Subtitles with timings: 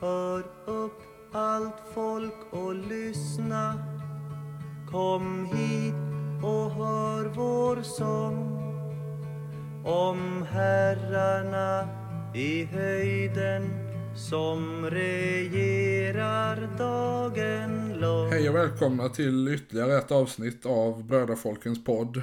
[0.00, 1.02] Hör upp
[1.32, 3.74] allt folk och lyssna
[4.90, 5.94] Kom hit
[6.44, 8.60] och hör vår sång
[9.84, 11.88] om herrarna
[12.34, 13.70] i höjden
[14.16, 22.22] som regerar dagen lång Hej och välkomna till ytterligare ett avsnitt av Brödrafolkens podd.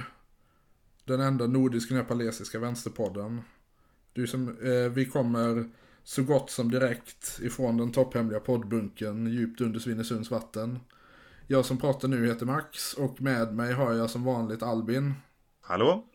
[1.05, 3.41] Den enda nordisk-nepalesiska vänsterpodden.
[4.14, 5.66] Du som, eh, vi kommer
[6.07, 10.79] så gott som direkt ifrån den topphemliga poddbunken djupt under Svinesunds vatten.
[11.48, 15.13] Jag som pratar nu heter Max och med mig har jag som vanligt Albin
[15.62, 16.05] Hallå?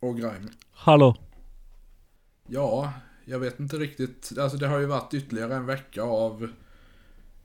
[0.00, 0.48] och Grime.
[0.72, 1.16] Hallå.
[2.46, 2.92] Ja,
[3.24, 4.38] jag vet inte riktigt.
[4.38, 6.42] Alltså det har ju varit ytterligare en vecka av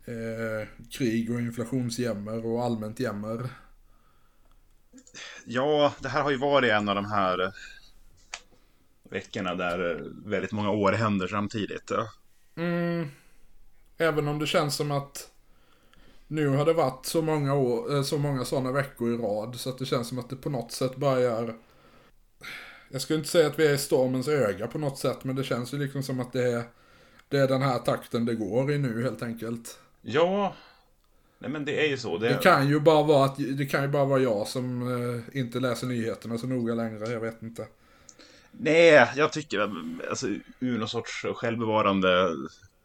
[0.05, 3.49] eh, krig och inflationsjämmer och allmänt jämmer.
[5.45, 7.53] Ja, det här har ju varit en av de här
[9.13, 11.91] veckorna där väldigt många år händer samtidigt.
[12.55, 13.07] Mm,
[13.97, 15.29] även om det känns som att
[16.27, 19.69] nu har det varit så många, år, eh, så många sådana veckor i rad så
[19.69, 21.53] att det känns som att det på något sätt börjar
[22.89, 25.43] jag skulle inte säga att vi är i stormens öga på något sätt men det
[25.43, 26.63] känns ju liksom som att det är,
[27.29, 29.79] det är den här takten det går i nu helt enkelt.
[30.01, 30.53] Ja,
[31.39, 32.17] nej men det är ju så.
[32.17, 35.39] Det, Det kan ju bara vara, att, det kan ju bara vara jag som eh,
[35.39, 37.67] inte läser nyheterna så noga längre, jag vet inte.
[38.59, 39.59] Nej, jag tycker
[40.09, 40.27] alltså,
[40.59, 42.29] ur någon sorts självbevarande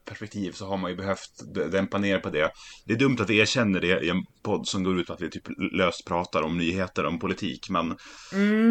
[0.04, 1.30] perspektiv så har man ju behövt
[1.70, 2.52] dämpa ner på det.
[2.84, 5.20] Det är dumt att vi erkänner det i en podd som går ut på att
[5.20, 7.88] vi typ löst pratar om nyheter, om politik, men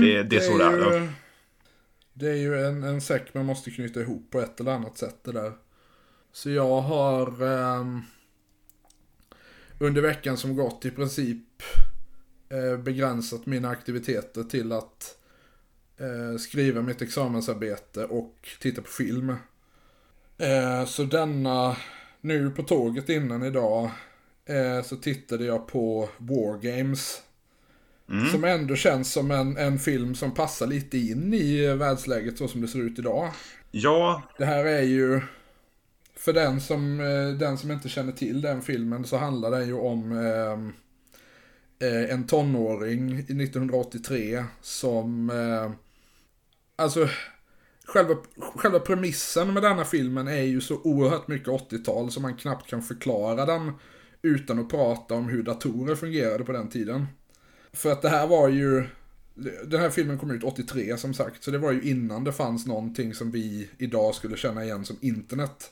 [0.02, 0.72] det, det är så det är.
[0.72, 1.08] ju, ja.
[2.14, 5.24] det är ju en, en säck man måste knyta ihop på ett eller annat sätt
[5.24, 5.54] det där.
[6.32, 8.02] Så jag har ehm,
[9.80, 11.64] under veckan som gått i princip
[12.50, 15.18] eh, begränsat mina aktiviteter till att
[16.00, 19.30] eh, skriva mitt examensarbete och titta på film.
[20.38, 21.78] Eh, så denna,
[22.22, 23.92] nu på tåget innan idag,
[24.46, 27.22] eh, så tittade jag på War Games.
[28.32, 32.62] Som ändå känns som en, en film som passar lite in i världsläget så som
[32.62, 33.32] det ser ut idag.
[33.72, 35.22] Ja, Det här är ju,
[36.16, 39.74] för den som, eh, den som inte känner till den filmen så handlar den ju
[39.74, 40.74] om ehm,
[41.80, 45.72] eh, en tonåring i 1983 som, eh,
[46.78, 47.10] alltså
[47.86, 48.16] själva,
[48.56, 52.82] själva premissen med denna filmen är ju så oerhört mycket 80-tal så man knappt kan
[52.82, 53.72] förklara den
[54.22, 57.06] utan att prata om hur datorer fungerade på den tiden.
[57.74, 58.88] För att det här var ju,
[59.66, 62.66] den här filmen kom ut 83 som sagt, så det var ju innan det fanns
[62.66, 65.72] någonting som vi idag skulle känna igen som internet.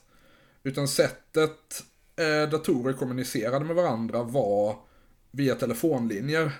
[0.64, 1.84] Utan sättet
[2.16, 4.76] eh, datorer kommunicerade med varandra var
[5.32, 6.52] via telefonlinjer.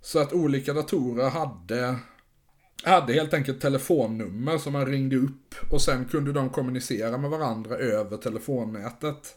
[0.00, 1.96] Så att olika datorer hade,
[2.82, 7.76] hade helt enkelt telefonnummer som man ringde upp och sen kunde de kommunicera med varandra
[7.76, 9.36] över telefonnätet.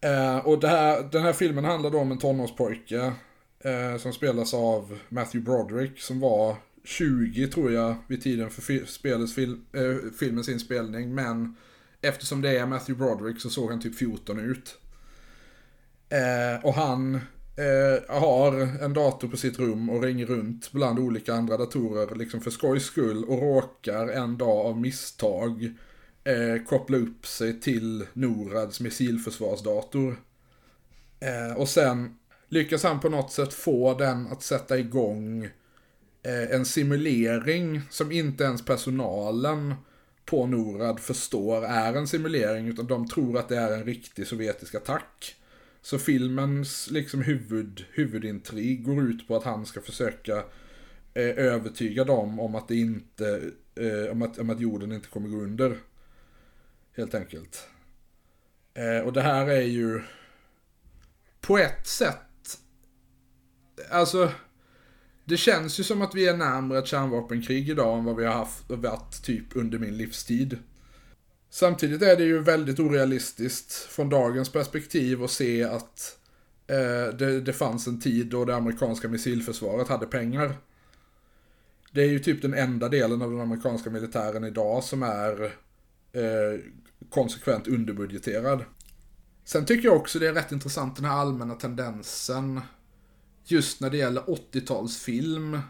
[0.00, 3.12] Eh, och det här, den här filmen handlar då om en tonårspojke
[3.60, 9.34] eh, som spelas av Matthew Broderick som var 20 tror jag vid tiden för spelets
[9.34, 11.14] fil- eh, filmens inspelning.
[11.14, 11.56] Men
[12.00, 14.78] eftersom det är Matthew Broderick så såg han typ 14 ut.
[16.08, 17.20] Eh, och han
[17.56, 22.40] eh, har en dator på sitt rum och ringer runt bland olika andra datorer liksom
[22.40, 25.74] för skojs skull och råkar en dag av misstag
[26.24, 30.16] eh, koppla upp sig till Norads missilförsvarsdator.
[31.20, 32.18] Eh, och sen
[32.48, 35.44] lyckas han på något sätt få den att sätta igång
[36.22, 39.74] eh, en simulering som inte ens personalen
[40.24, 44.74] på Norad förstår är en simulering utan de tror att det är en riktig sovjetisk
[44.74, 45.36] attack.
[45.86, 50.36] Så filmens liksom huvud, huvudintrig går ut på att han ska försöka
[51.14, 55.28] eh, övertyga dem om att det inte, eh, om, att, om att jorden inte kommer
[55.28, 55.78] gå under.
[56.96, 57.68] Helt enkelt.
[58.74, 60.02] Eh, och det här är ju
[61.40, 62.58] på ett sätt,
[63.90, 64.32] alltså
[65.24, 68.34] det känns ju som att vi är närmare ett kärnvapenkrig idag än vad vi har
[68.34, 70.58] haft, varit typ under min livstid.
[71.50, 76.18] Samtidigt är det ju väldigt orealistiskt från dagens perspektiv att se att
[76.66, 80.56] eh, det, det fanns en tid då det amerikanska missilförsvaret hade pengar.
[81.92, 85.44] Det är ju typ den enda delen av den amerikanska militären idag som är
[86.12, 86.60] eh,
[87.10, 88.64] konsekvent underbudgeterad.
[89.44, 92.60] Sen tycker jag också det är rätt intressant den här allmänna tendensen
[93.44, 95.60] just när det gäller 80-talsfilm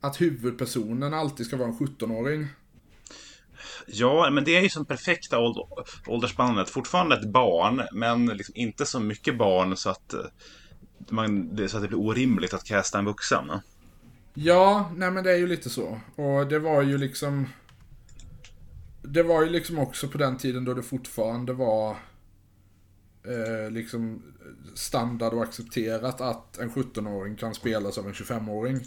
[0.00, 2.46] att huvudpersonen alltid ska vara en 17-åring.
[3.86, 5.68] Ja, men det är ju som perfekta åld-
[6.06, 6.70] åldersspannet.
[6.70, 10.20] Fortfarande ett barn, men liksom inte så mycket barn så att, eh,
[11.08, 13.50] man, det, så att det blir orimligt att casta en vuxen.
[14.34, 16.00] Ja, nej men det är ju lite så.
[16.16, 17.48] Och det var ju liksom...
[19.02, 21.90] det var ju liksom också på den tiden då det fortfarande var
[23.26, 24.22] eh, liksom
[24.74, 28.80] standard och accepterat att en 17-åring kan spelas av en 25-åring.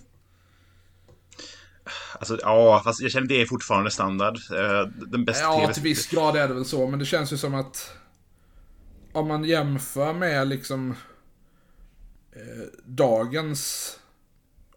[2.20, 4.36] Alltså, ja, fast jag känner det är fortfarande standard.
[4.36, 7.34] Eh, Den bästa Ja, TV till viss grad är det väl så, men det känns
[7.34, 7.92] ju som att
[9.12, 10.96] om man jämför med liksom
[12.32, 13.94] eh, dagens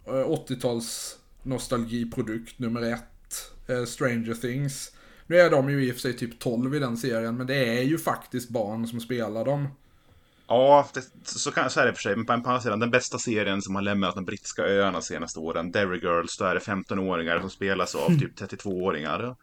[0.07, 4.93] eh, 80-tals nostalgiprodukt nummer ett, eh, Stranger Things.
[5.27, 7.79] Nu är de ju i och för sig typ 12 i den serien, men det
[7.79, 9.69] är ju faktiskt barn som spelar dem.
[10.49, 12.17] Ja, det, så, kan, så är det för sig.
[12.17, 15.39] Men på andra sidan, den bästa serien som har lämnat de brittiska öarna de senaste
[15.39, 19.37] åren, Derry Girls, då är det 15-åringar som spelas av typ 32-åringar.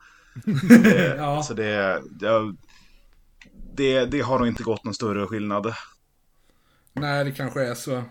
[0.83, 1.43] det, Ja.
[1.43, 2.55] Så det, det,
[3.73, 5.73] det, det har nog inte gått någon större skillnad.
[6.93, 8.03] Nej, det kanske är så.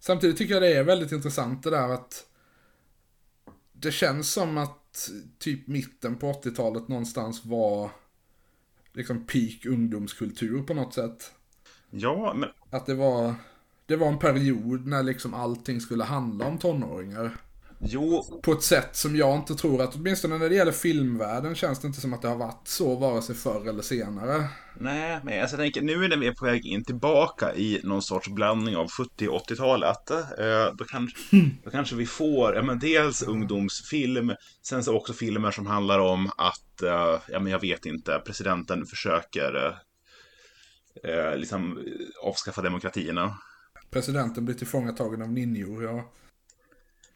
[0.00, 2.26] Samtidigt tycker jag det är väldigt intressant det där att
[3.72, 7.90] det känns som att typ mitten på 80-talet någonstans var
[8.92, 11.32] liksom peak ungdomskultur på något sätt.
[11.94, 13.34] Ja, men Att det var,
[13.86, 17.36] det var en period när liksom allting skulle handla om tonåringar.
[17.80, 21.80] jo, På ett sätt som jag inte tror att, åtminstone när det gäller filmvärlden känns
[21.80, 24.44] det inte som att det har varit så vare sig förr eller senare.
[24.78, 28.28] nej, men alltså, jag tänker nu är vi på väg in tillbaka i någon sorts
[28.28, 30.10] blandning av 70 och 80-talet.
[30.10, 31.18] Eh, då, kanske,
[31.64, 36.30] då kanske vi får, ja men dels ungdomsfilm, sen så också filmer som handlar om
[36.36, 39.78] att, eh, ja men jag vet inte, presidenten försöker
[41.04, 43.38] eh, liksom eh, avskaffa demokratierna.
[43.90, 46.12] Presidenten blir tillfångatagen av ninjor, ja.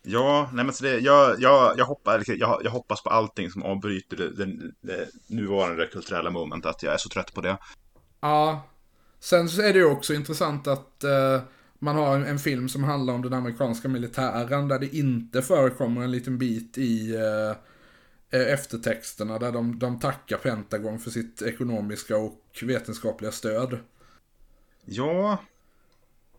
[0.08, 3.62] Ja, nej men så det, jag, jag, jag, hoppas, jag, jag hoppas på allting som
[3.62, 6.82] avbryter det, det, det nuvarande kulturella momentet.
[6.82, 7.58] Jag är så trött på det.
[8.20, 8.68] Ja.
[9.20, 11.40] Sen så är det ju också intressant att eh,
[11.78, 16.02] man har en, en film som handlar om den amerikanska militären där det inte förekommer
[16.02, 17.56] en liten bit i eh,
[18.36, 23.78] eftertexterna där de, de tackar Pentagon för sitt ekonomiska och vetenskapliga stöd.
[24.84, 25.38] Ja,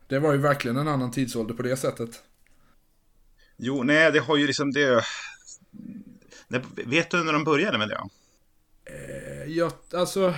[0.07, 2.23] Det var ju verkligen en annan tidsålder på det sättet.
[3.57, 5.03] jo, nej, det har ju liksom det...
[6.47, 8.01] Nej, vet du när de började med det?
[8.85, 10.33] Eh, Jag, alltså...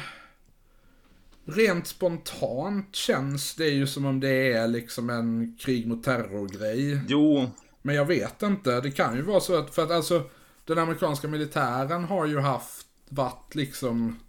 [1.45, 7.01] Rent spontant känns det ju som om det är liksom en krig mot terror-grej.
[7.07, 7.51] Jo,
[7.81, 10.29] Men jag vet inte, det kan ju vara så att, för att alltså
[10.69, 14.19] den amerikanska militären har ju haft, varit liksom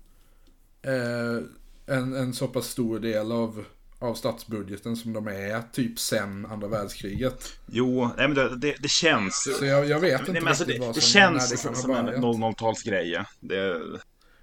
[0.82, 3.64] eh, en, en så pass stor del av,
[3.98, 7.52] av statsbudgeten som de är, typ sen andra världskriget.
[7.66, 9.56] jo, nej men det, det, det känns...
[9.58, 11.50] Så jag, jag vet inte Nej, men alltså, riktigt det, vad det som, när känns
[11.50, 12.22] det kan som en börjat.
[12.22, 13.24] 00-talsgrej.
[13.40, 13.80] Det,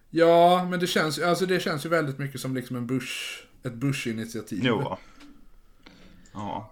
[0.09, 3.73] Ja, men det känns, alltså det känns ju väldigt mycket som liksom en Bush, ett
[3.73, 4.59] Bush-initiativ.
[4.63, 4.97] jo.
[6.33, 6.71] Ja.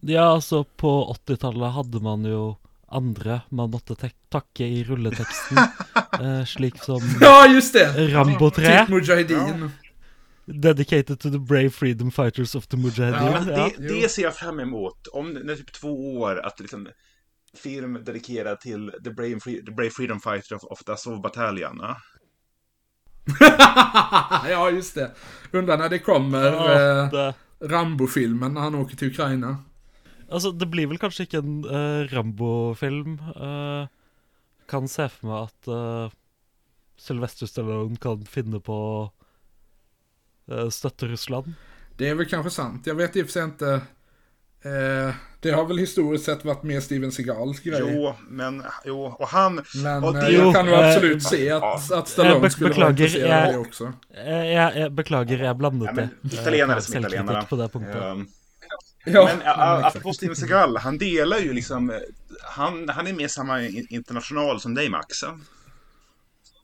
[0.00, 2.56] Ja, altså på 80-tallet hadde man jo
[2.88, 5.58] andre man måtte tek takke i rulleteksten,
[6.20, 8.12] eh, slik som Ja, just det!
[8.14, 9.70] Rambo 3, Typ Mujahedin.
[10.46, 13.32] dedicated to the brave freedom fighters of the Mujahedin.
[13.52, 15.06] Ja, det, det ser jag fram emot.
[15.06, 16.88] Om det är typ två år, att liksom
[17.62, 21.78] film dedikerad till The Brave, Free, the Brave Freedom Fighter of, of the Azov Battalion.
[21.82, 21.96] ja.
[24.50, 25.10] ja, just det.
[25.52, 29.56] Undrar när det kommer Ja, eh, Rambo-filmen när han åker till Ukraina.
[30.30, 33.18] Altså, det blir vel kanskje ikke en eh, Rambo-film.
[33.36, 33.86] eh,
[34.68, 36.10] kan se for meg at uh,
[36.98, 38.78] Sylvester Stallone kan finne på
[40.50, 41.52] uh, støtte Russland.
[41.96, 42.86] Det är väl kanske sant.
[42.86, 43.80] Jag vet i och för sig inte.
[44.62, 47.80] Eh, det har väl historiskt sett varit mer Steven Seagals grej.
[47.80, 49.60] Jo, men jo, och han...
[49.84, 52.90] Men och eh, det- jag kan eh, absolut se att, att Stallone be- skulle vara
[52.90, 53.92] beklagar, intresserad av jag- det också.
[54.26, 56.36] Eh, jeg, jeg beklager, jeg blandet Ja, men det.
[56.36, 57.46] Eh, italienare som italienare.
[57.48, 58.02] på det punktet.
[58.02, 58.26] ehm,
[59.06, 61.90] Ja, men ja, apropå Steven Seagal, han delar ju liksom...
[61.90, 61.96] eh,
[62.42, 65.16] Han, han är med i samma international som dig, Max.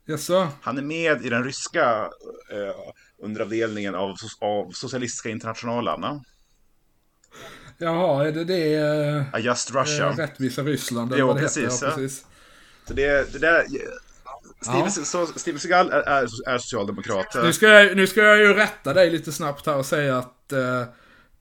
[0.07, 0.49] Jaså?
[0.63, 2.01] Han är med i den ryska
[2.51, 6.01] eh, underavdelningen av, av Socialistiska internationalen.
[6.03, 6.23] ja.
[7.79, 8.75] Jaha, är det det
[9.35, 10.09] eh, Just Russia.
[10.11, 11.13] eh, rättvisa Ryssland?
[11.13, 11.87] eller Jo, vad det precis, Heter?
[11.87, 11.97] Ja, ja.
[11.97, 12.25] precis.
[12.89, 13.65] Så det, det där...
[14.61, 15.27] Steven, Ja.
[15.37, 17.35] Steven Seagal är, är, är socialdemokrat.
[17.35, 20.53] Nu ska, jag, nu ska jag ju rätta dig lite snabbt här och säga att
[20.53, 20.83] eh,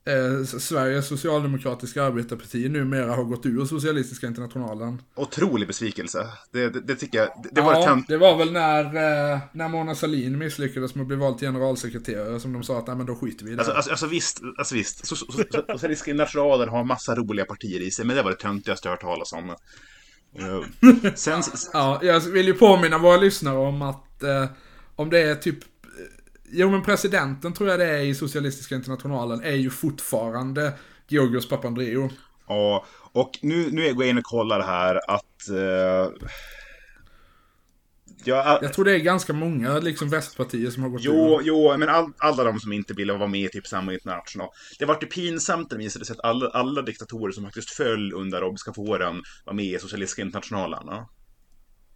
[0.04, 5.02] eh, Sveriges socialdemokratiska arbetarparti numera har gått ur Socialistiska internationalen.
[5.14, 6.26] Otrolig besvikelse.
[6.52, 7.28] Det, det, det tycker jag.
[7.42, 8.08] Det, det var ja, ett tönt...
[8.08, 12.40] det var väl när, eh, när Mona Sahlin misslyckades med att bli vald till generalsekreterare
[12.40, 13.60] som de sa att nej men då skiter vi i det.
[13.60, 15.06] Alltså, alltså, alltså visst, alltså visst.
[15.06, 15.42] So, so, so,
[15.72, 19.00] Socialistiska internationalen har massa roliga partier i sig, men det var det töntigaste jag hört
[19.00, 19.50] talas om.
[20.38, 21.42] Eh, sen,
[21.72, 24.46] Ja, jag vill ju påminna våra lyssnare om att eh,
[24.96, 25.58] om det är typ
[26.52, 30.72] Jo men presidenten tror jag det är i Socialistiska internationalen är ju fortfarande
[31.08, 32.08] Georgios Papandreou.
[32.48, 35.48] ja, och nu, nu går jag in och kollar här att...
[35.48, 36.28] eh,
[38.24, 41.42] Ja, Jag tror det är ganska många liksom västpartier som har gått Jo, ur.
[41.44, 44.48] jo, men all, alla de som inte ville vara med i typ samma international.
[44.78, 48.12] Det var ju pinsamt när det visade sig att alla, alla diktatorer som faktiskt föll
[48.12, 50.82] under arabiska våren var med i socialistiska internationalen.
[50.86, 51.08] Ja.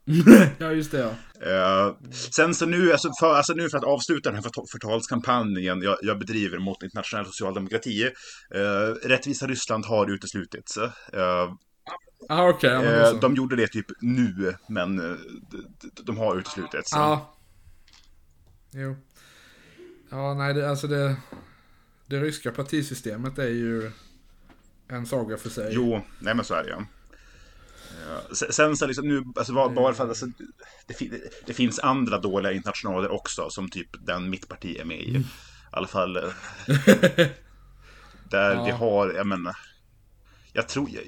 [0.58, 1.10] Ja, just det ja.
[1.50, 5.82] Eh, sen så nu, alltså för, alltså nu för att avsluta den här förta- förtalskampanjen
[5.82, 8.04] jag, jag bedriver mot internationell socialdemokrati.
[8.04, 10.76] Uh, Rättvisa Ryssland har uteslutits.
[10.76, 11.52] Eh,
[12.28, 12.70] Ah, okej.
[12.70, 13.16] ja, så.
[13.16, 15.16] de gjorde det typ nu, men de,
[16.02, 16.92] de, har uteslutits.
[16.92, 17.36] Ja.
[18.72, 18.96] Jo.
[20.10, 21.16] Ja, nej, det, alltså det...
[22.06, 23.90] Det ryska partisystemet är ju
[24.88, 25.68] en saga för sig.
[25.74, 26.76] Jo, nej men så är det ju.
[28.08, 30.26] Ja, se- Sen så liksom nu, alltså bara bara för att alltså,
[30.86, 31.10] det,
[31.46, 35.16] det finns andra dåliga internationaler också, som typ den mitt parti är med i.
[35.16, 35.24] I
[35.70, 36.16] alla fall.
[36.16, 36.22] eh,
[38.30, 38.64] där Ja.
[38.64, 39.56] vi har, jag menar,
[40.52, 41.04] jag tror, jag-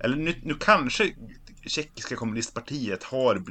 [0.00, 1.14] eller nu, nu kanske
[1.66, 3.42] tjeckiska kommunistpartiet har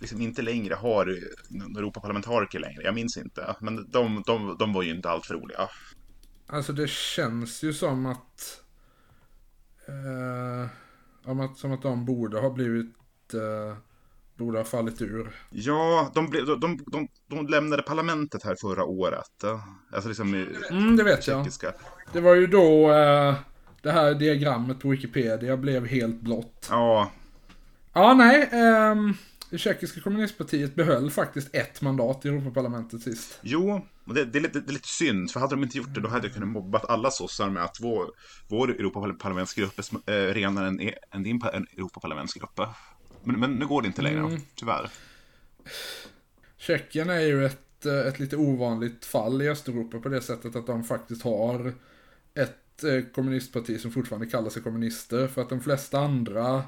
[0.00, 1.18] liksom inte längre har
[1.50, 3.56] någon Europaparlamentariker längre, jag minns inte.
[3.60, 5.68] Men de, de, de var ju inte alltför roliga.
[6.46, 8.60] Alltså det känns ju som att...
[9.88, 10.68] Eh,
[11.28, 12.94] om att som att de borde ha blivit...
[13.34, 13.76] Eh,
[14.36, 15.30] borde ha fallit ur.
[15.50, 19.44] Ja, de, blev, de, de, de, de lämnade parlamentet här förra året.
[19.92, 21.44] Alltså liksom i Mm, det vet jag.
[21.44, 21.72] tjeckiska.
[22.12, 23.34] Det var ju då eh,
[23.82, 26.66] det här diagrammet på Wikipedia blev helt blått.
[26.70, 27.10] Ja,
[27.92, 28.48] Ja, nej.
[28.52, 29.14] ehm,
[29.50, 33.38] det tjeckiska kommunistpartiet behöll faktiskt ett mandat i Europaparlamentet sist.
[33.42, 35.94] jo, och det, det, är lite, det är lite synd, för hade de inte gjort
[35.94, 38.10] det då hade jag kunnat mobbat alla sossar med att vår,
[38.48, 41.42] vår Europaparlamentsgrupp är eh, renare än, e- än din
[41.76, 42.60] Europaparlamentsgrupp.
[43.24, 44.40] Men, men nu går det inte längre, Mm.
[44.54, 44.90] tyvärr.
[46.56, 50.66] Tjeckien är ju ett, eh, ett lite ovanligt fall i Östeuropa på det sättet att
[50.66, 51.72] de faktiskt har
[52.34, 55.28] ett eh, kommunistparti som fortfarande kallar sig kommunister.
[55.28, 56.64] För att de flesta andra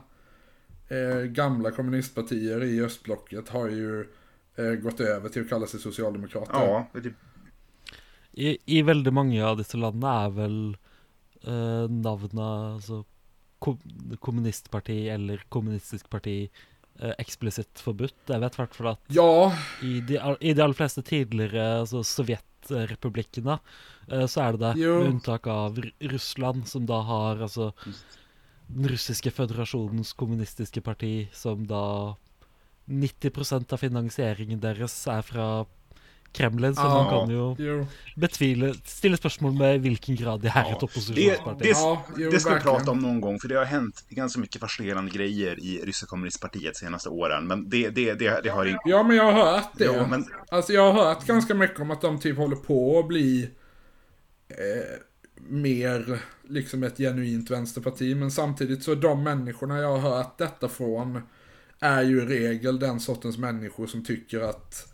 [0.91, 4.01] eh, gamla kommunistpartier i östblocket har ju
[4.57, 6.53] eh, gått över till att kalla sig socialdemokrater.
[6.53, 7.17] Ja, det är typ,
[8.33, 10.59] I, I veldig mange av disse landene er vel
[11.43, 12.35] eh, navnet
[12.75, 13.01] altså
[13.59, 13.79] kom,
[14.23, 16.37] kommunistparti eller kommunistisk parti
[17.01, 18.21] eh, eksplisitt forbudt.
[18.31, 22.05] Jeg vet i hvert fall at Ja, i de, i de aller fleste tidligere altså
[22.07, 23.59] sovjetrepublikkene
[24.13, 24.95] eh, så er det det, Jo.
[25.01, 27.73] med unntak av R Russland, som da har altså
[28.75, 32.15] den russiske føderasjonens kommunistiske parti, som da
[32.91, 35.67] 90% av finansieringen deres er fra
[36.33, 37.11] Kremlin, så man Ja.
[37.11, 37.87] kan jo jo.
[38.17, 40.77] betvile Stille spørsmål med hvilken grad de er Ja.
[40.77, 41.59] et opposisjonsparti.
[41.59, 44.41] Det- Ja, jo, det ska vi prata om någon gång, för det har hänt ganska
[44.41, 47.47] mycket fascinerande grejer i ryska kommunistpartiet senaste åren.
[47.47, 48.79] Men det, det, det, det har inte...
[48.85, 49.85] Ja, men jag har hört det.
[49.85, 53.09] Jo, men Alltså jag har hört ganska mycket om att de typ håller på att
[53.09, 53.51] bli
[54.49, 54.99] eh,
[55.49, 58.17] mer liksom ett genuint vänsterparti.
[58.17, 61.23] Men samtidigt så de människorna jag har hört detta från
[61.81, 64.87] är ju i regel den sortens människor som tycker att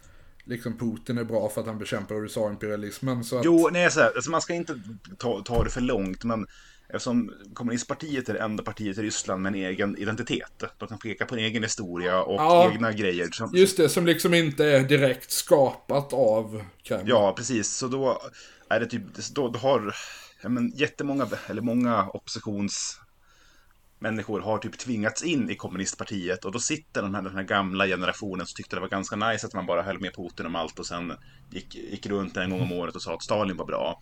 [0.44, 3.24] liksom Putin är bra för att han bekämpar USA-imperialismen.
[3.24, 4.80] Så att, Jo, nej, så här, alltså man ska inte
[5.18, 6.46] ta, ta det för långt, men
[6.88, 10.62] eftersom kommunistpartiet är det enda partiet i Ryssland med en egen identitet.
[10.78, 12.70] De kan peka på en egen historia och Ja.
[12.72, 13.28] egna grejer.
[13.32, 17.08] Som, Just det, som liksom inte är direkt skapat av Kreml.
[17.08, 17.72] Ja, precis.
[17.72, 18.22] Så då
[18.68, 19.02] är det typ,
[19.34, 19.94] då, då har
[20.42, 27.02] ja, men, jättemånga, eller många oppositionsmänniskor har typ tvingats in i kommunistpartiet och då sitter
[27.02, 29.82] de här, den här gamla generationen som tyckte det var ganska nice att man bara
[29.82, 31.12] höll med Putin om allt och sen
[31.50, 34.00] gick, gick runt en gång om året och sa att Stalin var bra.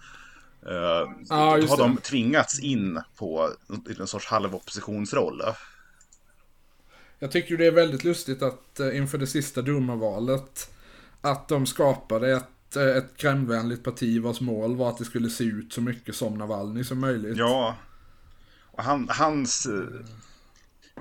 [0.67, 3.51] Uh, Ja, då har de tvingats in på
[3.99, 5.43] en sorts halvoppositionsroll.
[7.19, 10.71] Jag tycker det är väldigt lustigt att eh, inför det sista Duma-valet
[11.21, 12.45] att de skapade ett,
[12.77, 16.35] eh, ett Kremlvänligt parti vars mål var att det skulle se ut så mycket som
[16.39, 17.37] Navalny som möjligt.
[17.37, 17.77] Ja,
[18.71, 19.67] och han, hans...
[19.67, 20.07] eh,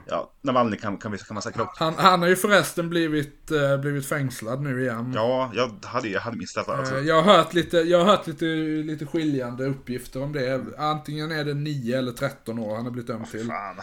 [0.05, 3.77] Ja, Navalny kan, kan, kan man säkert också Han, han har ju förresten blivit, eh,
[3.77, 5.11] blivit fängslad nu igen.
[5.15, 6.75] Ja, jag hade, jag hade missat det.
[6.75, 6.99] Alltså.
[6.99, 8.45] Jag har hört, lite, jag har hört lite,
[8.85, 10.61] lite skiljande uppgifter om det.
[10.77, 13.47] Antingen är det 9 eller 13 år han har blivit dömd till.
[13.47, 13.75] Fan.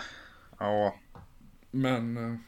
[0.58, 0.94] Ja,
[1.70, 2.38] Men...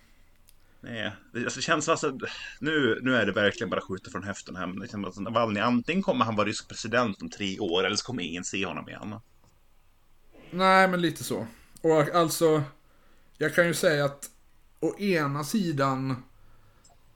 [0.83, 1.12] nej.
[1.33, 2.19] Det, alltså, det känns alltså,
[2.61, 4.67] nu, nu är det verkligen bara skjuta från höften här.
[4.67, 7.85] Men det känns som att Navalny, antingen kommer han vara rysk president om tre år,
[7.85, 9.15] eller så kommer ingen se honom igen.
[10.51, 11.47] Nej, men lite så.
[11.83, 12.62] Och alltså,
[13.39, 14.31] jag kan ju säga att
[14.81, 16.23] å ena sidan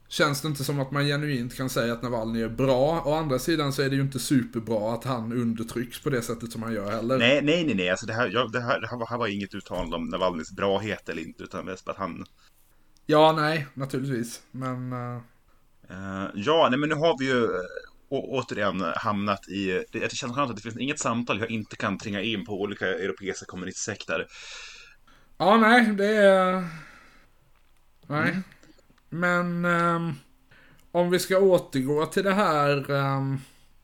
[0.07, 3.03] känns det inte som att man genuint kan säga att Navalny är bra.
[3.05, 6.51] Å andra sidan så är det ju inte superbra att han undertrycks på det sättet
[6.51, 7.17] som han gör heller.
[7.17, 7.89] Nej, nej, nej, nej.
[7.89, 10.51] Alltså, det, här, jag, det, här, det här, var, här var inget uttalande om Navalnys
[10.51, 12.25] brahet eller inte, utan mest att han...
[13.09, 14.41] Ja, nej, naturligtvis.
[14.51, 14.93] Men...
[15.89, 17.61] eh, ja, nej, men nu har vi ju eh,
[18.09, 19.83] återigen hamnat i...
[19.91, 22.61] Det, det känns skönt att det finns inget samtal jag inte kan tränga in på
[22.61, 24.27] olika europeiska kommunistsekter.
[25.37, 26.67] ja, nej, det är...
[28.07, 28.39] Nej.
[29.09, 30.13] Men ehm,
[30.91, 33.37] om vi ska återgå till det här ehm,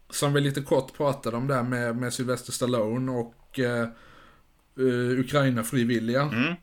[0.10, 6.22] som vi lite kort pratade om där med, med Sylvester Stallone och uh, Ukraina-frivilliga.
[6.22, 6.53] Mm.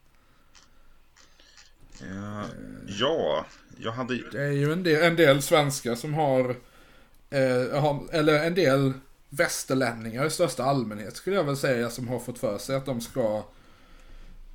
[2.87, 4.31] Ja, jag hade...
[4.31, 6.57] Det är ju en del, en del svenskar som har,
[7.31, 8.93] eh, har, eller en del
[9.29, 13.01] västerlänningar i största allmänhet skulle jag väl säga som har fått för sig att de
[13.01, 13.45] ska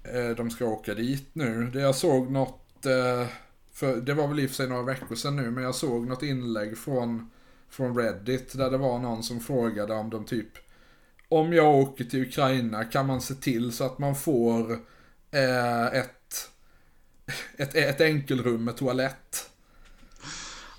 [0.04, 1.70] eh, de ska åka dit nu.
[1.74, 3.28] Det jag såg något, eh,
[3.72, 6.08] för det var väl i och för sig några veckor sedan nu, men jag såg
[6.08, 7.32] något inlägg från,
[7.70, 10.58] från Reddit där det var någon som frågade om de typ
[11.30, 14.72] om jag åker till Ukraina kan man se till så att man får
[15.32, 16.25] eh, ett,
[17.58, 19.50] ett, ett enkelrum med toalett.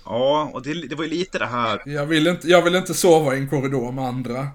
[0.05, 1.81] Ja, och det, det var ju lite det här.
[1.85, 4.47] Jag vill, inte, jag vill inte sova i en korridor med andra.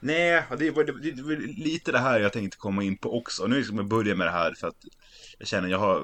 [0.00, 3.46] Nej, det var, det, det var lite det här jag tänkte komma in på också.
[3.46, 4.84] Nu ska jag börja med det här för att
[5.38, 6.02] jag känner jag har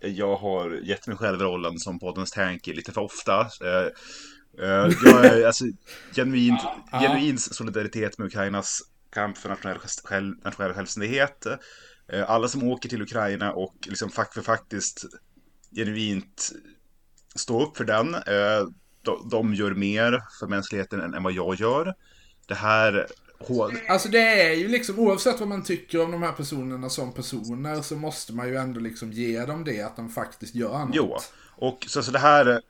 [0.00, 3.40] jag har gett mig själv rollen som poddens tanky lite för ofta.
[3.40, 3.86] Eh,
[4.66, 5.64] eh, jag är alltså
[6.14, 6.60] genuint,
[6.92, 8.82] genuin solidaritet med Ukrainas
[9.12, 11.46] kamp för nationell, själv, nationell självständighet.
[12.12, 15.04] Eh, alla som åker till Ukraina och liksom fack för faktiskt
[15.74, 16.52] genuint
[17.34, 18.14] stå upp för den.
[18.14, 18.68] Eh,
[19.30, 21.94] de, gör mer för mänskligheten än vad jag gör.
[22.48, 23.06] Det här
[23.88, 27.82] Alltså det är ju liksom, oavsett vad man tycker om de här personerna som personer
[27.82, 30.94] så måste man ju ändå liksom ge dem det att de faktiskt gör något.
[30.94, 31.16] Jo,
[31.56, 32.60] och så, så det här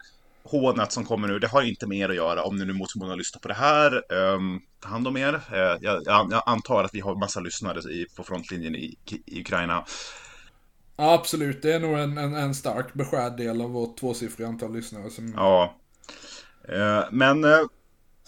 [0.42, 3.18] hånet som kommer nu, det har inte med er att göra om ni nu mot
[3.18, 4.12] lyssnar på det här.
[4.12, 5.34] Um, ta hand om er.
[5.34, 9.84] Uh, jag, jag, antar att vi har massa lyssnare i, på frontlinjen i, i Ukraina.
[10.96, 11.62] Ja, absolut.
[11.62, 15.10] Det är nog en, en, en stark beskärd del av vårt tvåsiffriga antal lyssnare.
[15.10, 15.32] Som...
[15.36, 15.76] Ja.
[16.72, 17.44] Uh, men...
[17.44, 17.58] Uh,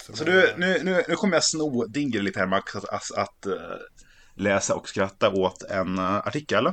[0.02, 2.84] så, så du, nu, nu, nu kommer jag sno din grej lite här Max, att,
[2.84, 3.46] att, att
[4.34, 6.72] läsa och skratta åt en artikel.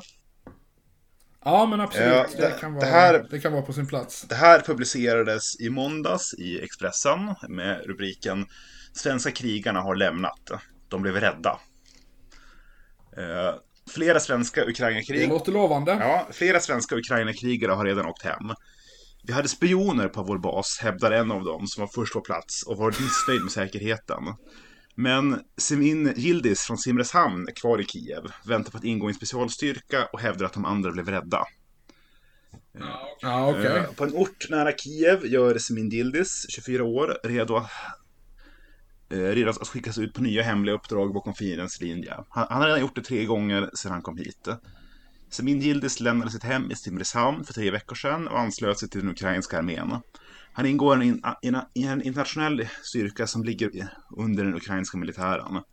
[1.46, 2.38] Ja, men absolut.
[2.38, 4.22] Det, det, kan vara, det, här, det kan vara på sin plats.
[4.22, 8.46] Det här publicerades i måndags i Expressen med rubriken
[8.96, 10.52] Svenska krigarna har lämnat.
[10.90, 11.60] De blev rädda.
[13.90, 15.20] Flera svenska Ukraina-krig...
[15.20, 15.92] Det låter lovande.
[15.92, 18.54] Ja, flera svenska Ukraina-krigare har redan åkt hem.
[19.24, 22.64] Vi hade spioner på vår bas, hävdar en av dem som var först på plats
[22.64, 24.24] och var missnöjd med säkerheten.
[24.96, 29.16] Men Semin Gildis från Simrishamn är kvar i Kiev, väntar på att ingå i en
[29.16, 31.44] specialstyrka och hävdar att de andra blev rädda.
[33.22, 33.78] Ja, okay.
[33.78, 37.66] Eh, på en ort nära Kiev gör Semin Gildis, 24 år, redo Eh,
[39.10, 42.14] Eh, redan att skickas ut på nya hemliga uppdrag bakom fiendens linje.
[42.30, 44.48] Han, han har redan gjort det tre gånger sedan han kom hit.
[45.30, 49.02] Semin Yildiz lämnade sitt hem i Simrishamn för tre veckor sedan och anslöt sig till
[49.02, 49.98] den ukrainska armén.
[50.54, 51.08] Han ingår i
[51.42, 55.64] en, en, internationell styrka som ligger under den ukrainska militären.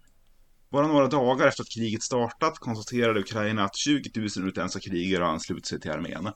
[0.70, 5.32] Bara några dagar efter att kriget startat konstaterade Ukraina att 20 000 utländska krigare har
[5.32, 6.28] anslutit sig till armén.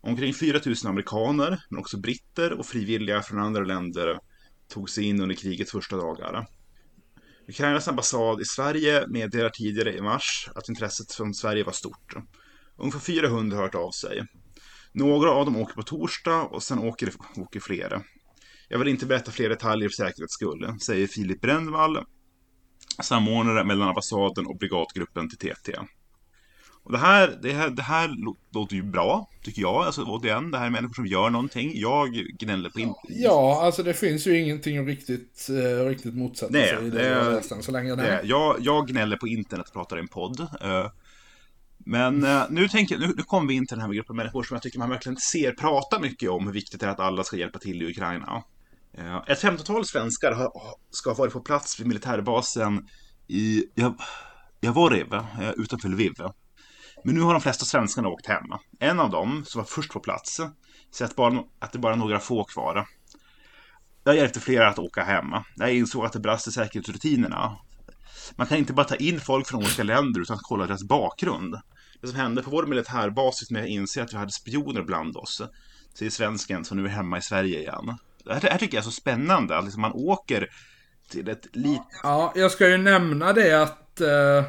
[0.00, 4.18] Omkring 4 000 amerikaner, men också britter och frivilliga från andra länder
[4.72, 6.46] tog sig in under krigets första dagar.
[7.48, 12.14] Ukrainas ambassad i Sverige meddelar tidigare i mars att intresset från Sverige var stort.
[12.76, 14.26] Ungefär 400 har hört av sig.
[14.92, 18.02] Några av dem åker på torsdag och sen åker, åker fler.
[18.68, 22.04] Jag vill inte berätta fler detaljer för säkerhets skull, säger Filip Brännvall,
[23.02, 25.72] samordnare mellan ambassaden och brigadgruppen till TT.
[26.84, 28.10] Och det här, det här, det här
[28.54, 29.74] låter ju bra, tycker jag.
[29.74, 31.72] Alltså återigen, det här är människor som gör någonting.
[31.74, 33.00] Jag gnäller på inte.
[33.08, 37.08] Ja, alltså det finns ju ingenting att riktigt, uh, riktigt motsätta Nej, sig i det,
[37.08, 38.20] det lästen, så länge det är.
[38.24, 40.40] Jag, jag gnäller på internet och pratar i en podd.
[40.40, 40.86] Uh,
[41.78, 44.54] men uh, nu, tänker, nu, nu kommer vi in till den här gruppen människor som
[44.54, 47.36] jag tycker man verkligen ser prata mycket om hur viktigt det är att alla ska
[47.36, 48.42] hjälpa till i Ukraina.
[49.26, 50.52] Ett femtontal svenskar har,
[50.90, 52.88] ska ha varit på plats vid militärbasen
[53.28, 53.64] i
[54.60, 55.06] Javoriv,
[55.56, 56.12] utanför Lviv.
[57.04, 58.44] Men nu har de flesta svenskarna åkt hem.
[58.78, 60.40] En av dem, som var först på plats,
[60.94, 62.86] säger att, bara, att det bara är några få kvar.
[64.04, 65.26] Jag hjälpte flera att åka hem.
[65.56, 67.56] Jag insåg att det brast i säkerhetsrutinerna.
[68.36, 71.56] Man kan inte bara ta in folk från olika länder utan att kolla deras bakgrund.
[72.00, 75.42] Det som hände på vår militärbas när att inser att vi hade spioner bland oss,
[75.98, 77.98] säger svensken som nu är hemma i Sverige igen.
[78.24, 80.48] Det här, det här tycker jag är så spännande, att liksom man åker
[81.08, 81.86] till ett litet...
[82.02, 84.44] Ja, jag ska ju nämna det att eh,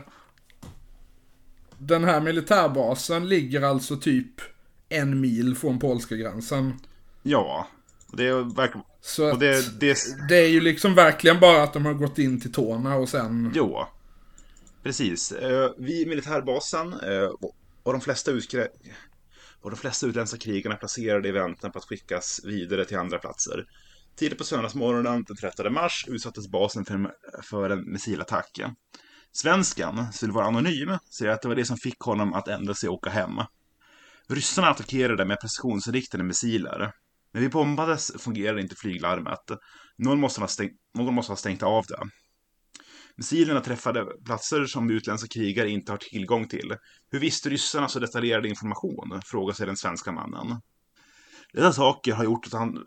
[1.88, 4.42] den här militärbasen ligger alltså typ
[4.90, 6.80] en mil från polska gränsen.
[7.24, 7.68] Ja,
[8.12, 8.86] det är verkligen...
[9.02, 9.98] Så att det, det...
[10.30, 13.52] det, är ju liksom verkligen bara att de har gått in till tårna och sen...
[13.56, 13.86] Jo,
[14.84, 15.32] precis.
[15.32, 17.30] Eh, vid militärbasen eh,
[17.84, 18.68] och de flesta utkre...
[19.62, 23.66] och de flesta utländska krigarna placerade i väntan på att skickas vidare till andra platser.
[24.16, 27.08] Tidigt på söndagsmorgonen den 13 mars utsattes basen för en,
[27.44, 28.60] för en missilattack.
[29.36, 32.74] Svenskan, som vill vara anonym, säger att det var det som fick honom att ändra
[32.74, 33.40] sig och åka hem.
[34.30, 36.92] Ryssarna attackerade med precisionsinriktade missiler.
[37.34, 39.40] När vi bombades fungerade inte flyglarmet.
[39.98, 42.00] Någon måste ha stängt, någon måste ha stängt av det.
[43.16, 46.76] Missilerna träffade platser som utländska krigare inte har tillgång till.
[47.12, 49.22] Hur visste ryssarna så detaljerad information?
[49.26, 50.62] Frågar sig den svenska mannen.
[51.54, 52.86] Dessa saker har gjort att han,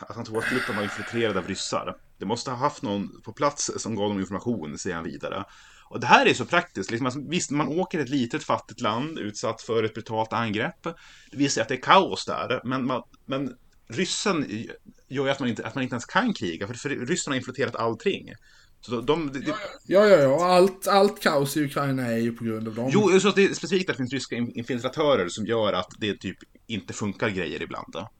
[0.00, 1.96] att han tror att gruppen var infiltrerad av ryssar.
[2.22, 5.44] Det måste ha haft någon på plats som gav dem information, säger han vidare.
[5.90, 6.90] Och det här är så praktiskt.
[6.90, 10.82] Liksom, alltså, visst, man åker ett litet fattigt land utsatt för ett brutalt angrepp.
[11.30, 13.56] Det visar att det är kaos där, men, man, men
[13.88, 14.66] ryssen
[15.08, 17.38] gör ju att man, inte, att man inte ens kan kriga, för, för ryssarna har
[17.38, 18.32] infiltrerat allting.
[18.80, 19.52] Så de, de, de,
[19.86, 20.46] Ja, ja, ja.
[20.46, 22.90] Allt, allt kaos i Ukraina är ju på grund av dem.
[22.92, 26.20] Jo, så att det är specifikt att det finns ryska infiltratörer som gör att det
[26.20, 27.92] typ inte funkar grejer ibland.
[27.92, 28.10] Då.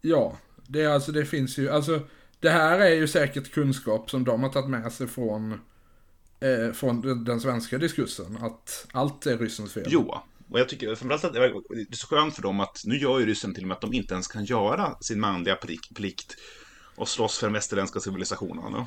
[0.00, 0.38] Ja,
[0.68, 2.00] det, är alltså, det finns ju, alltså
[2.40, 5.52] det här är ju säkert kunskap som de har tagit med sig från,
[6.40, 8.36] eh, från den, svenska diskursen.
[8.40, 9.84] Att allt är ryssens fel.
[9.88, 10.14] Jo,
[10.50, 13.26] och jag tycker framförallt att det är så skönt för dem att nu gör ju
[13.26, 15.56] ryssen till och med att de inte ens kan göra sin manliga
[15.94, 16.34] plikt
[16.96, 18.72] och slåss för den västerländska civilisationen.
[18.72, 18.86] Då.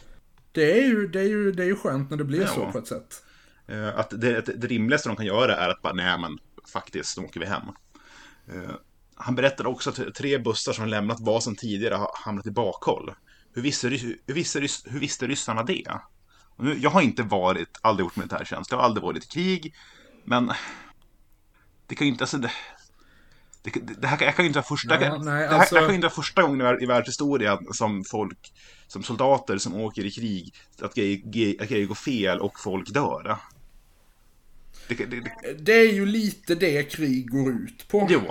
[0.52, 2.48] Det är ju, det är ju, det är ju skönt när det blir Ja.
[2.48, 3.24] så på ett sätt.
[3.68, 6.38] Eh, Att det, det, det rimligaste de kan göra är att bara, nej men
[6.74, 7.64] faktiskt, då åker vi hem.
[8.48, 8.72] Eh,
[9.16, 13.14] Han berättade också att tre bussar som lämnat basen tidigare har hamnat i bakhåll.
[13.54, 15.88] Hur visste, hur visste, hur visste ryssarna det?
[16.58, 19.76] Nu, jag har inte varit, aldrig gjort militärtjänst, jag har aldrig varit i krig,
[20.26, 20.52] men
[21.88, 22.52] det kan ju inte, alltså det,
[23.64, 25.88] det, det här kan, ju inte vara första, Nej, det, nej, här, alltså- det här
[25.88, 28.54] kan ju inte vara första gången i vär- i världshistorien som folk,
[28.88, 33.38] som soldater som åker i krig, att grejer, att grejer går fel och folk dör.
[34.88, 38.08] Det, det, det, Det är ju lite det krig går ut på.
[38.10, 38.22] jo,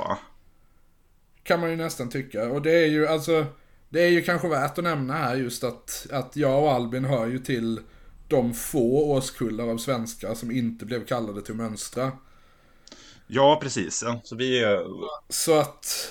[1.43, 2.45] Kan man ju nästan tycka.
[2.49, 3.47] Och det är ju alltså,
[3.93, 7.27] det är ju kanske värt att nämna här just att, att jag och Albin hör
[7.27, 7.81] ju till
[8.29, 12.13] de få årskullar av svenskar som inte blev kallade till mönstra.
[13.27, 14.03] ja precis.
[14.03, 14.21] Ja.
[14.25, 14.81] Så vi, eh,
[15.29, 16.11] Så att,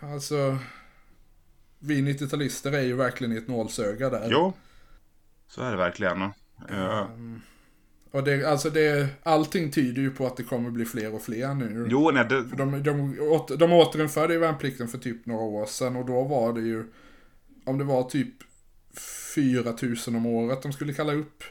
[0.00, 0.58] alltså,
[1.78, 4.28] vi 90-talister är ju verkligen i ett nålsöga där.
[4.30, 4.52] jo,
[5.48, 6.22] så är det verkligen.
[6.70, 7.06] Eh,
[8.10, 11.54] Och det, alltså det, allting tyder ju på att det kommer bli fler och fler
[11.54, 11.88] nu.
[11.90, 15.96] jo, nej, det, De, de, åter, de återinförde ju värnplikten för typ några år sedan
[15.96, 16.84] och då var det ju,
[17.64, 18.34] om det var typ
[19.34, 21.44] 4000 om året de skulle kalla upp.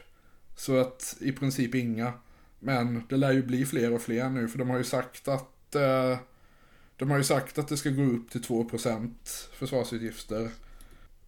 [0.56, 2.12] Så att i princip inga.
[2.58, 5.74] Men det lär ju bli fler och fler nu för de har ju sagt att
[5.74, 6.18] eh,
[6.96, 9.10] de har ju sagt att det ska gå upp till 2%
[9.52, 10.50] försvarsutgifter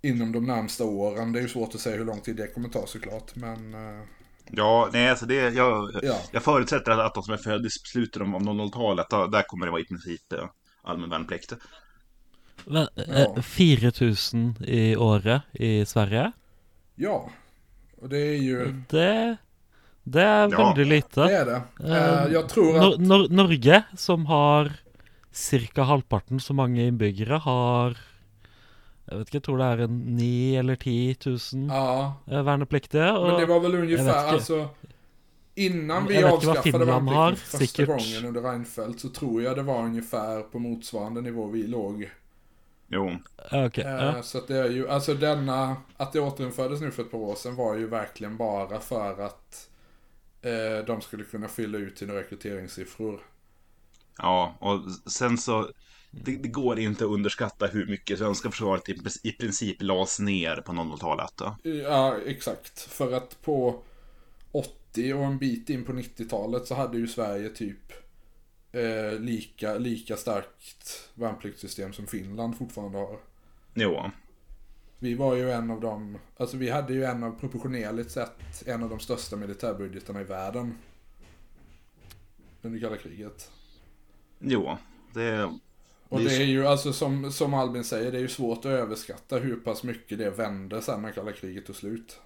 [0.03, 1.33] inom de närmsta åren.
[1.33, 3.37] Det är ju svårt att säga hur lång tid det kommer ta såklart.
[3.37, 4.03] Men eh,
[4.53, 7.71] ja, nej, alltså det, jag, ja, jag förutsätter att, att de som är födda i
[7.71, 10.45] slutet av 00-talet, då- där kommer det vara i princip eh,
[10.83, 11.53] allmän värnplikt.
[12.65, 12.89] Ja.
[13.37, 16.33] eh, 4000 i året i Sverige?
[16.95, 17.31] ja.
[18.03, 19.37] Och det är ju, Det,
[20.03, 20.67] det är Ja.
[20.67, 21.21] väldigt lite.
[21.25, 21.63] det är det.
[21.97, 24.73] Eh, jag tror Nor att, Nor Norge, som har
[25.33, 27.97] cirka halvparten så mange innbyggere, har
[29.11, 32.13] Jeg vet ikke, jeg tror det er en 9 eller 10 000 ja.
[32.31, 33.13] eh, vernepliktige.
[33.13, 34.31] Men det var väl vet ungefär, inte.
[34.31, 34.69] alltså
[35.55, 40.59] Innan vi avskaffade värnplikten första gången under Reinfeldt så tror jag det var ungefär på
[40.59, 42.11] motsvarande nivå vi låg.
[42.89, 43.17] Jo,
[43.51, 44.23] ja, okej, Eh, ja.
[44.23, 47.35] Så att det är ju, alltså denna, att det återinfördes nu för ett par år
[47.35, 49.69] sedan var ju verkligen bara för att
[50.43, 53.21] eh, de skulle kunna fylla ut sina rekryteringssiffror.
[54.19, 55.69] ja, och sen så,
[56.11, 60.57] det, det går inte att underskatta hur mycket svenska försvaret i, i princip lades ner
[60.57, 61.33] på 00-talet.
[61.37, 61.57] då.
[61.71, 62.81] Ja, exakt.
[62.81, 63.83] För att på
[64.53, 67.93] 80 och en bit in på 90-talet så hade ju Sverige typ
[68.73, 73.19] eh, lika, lika starkt värnpliktssystem som Finland fortfarande har.
[73.75, 74.11] Jo,
[74.99, 78.83] Vi var ju en av de, alltså vi hade ju en av proportionerligt sett en
[78.83, 80.79] av de största militärbudgetarna i världen.
[82.63, 83.51] Under kalla kriget.
[84.39, 84.79] jo,
[85.15, 85.59] det,
[86.11, 88.65] Och Det är är ju alltså som, som Albin säger, det är ju svårt att
[88.67, 92.21] överskatta hur pass mycket det vände sen när kalla kriget tog slut.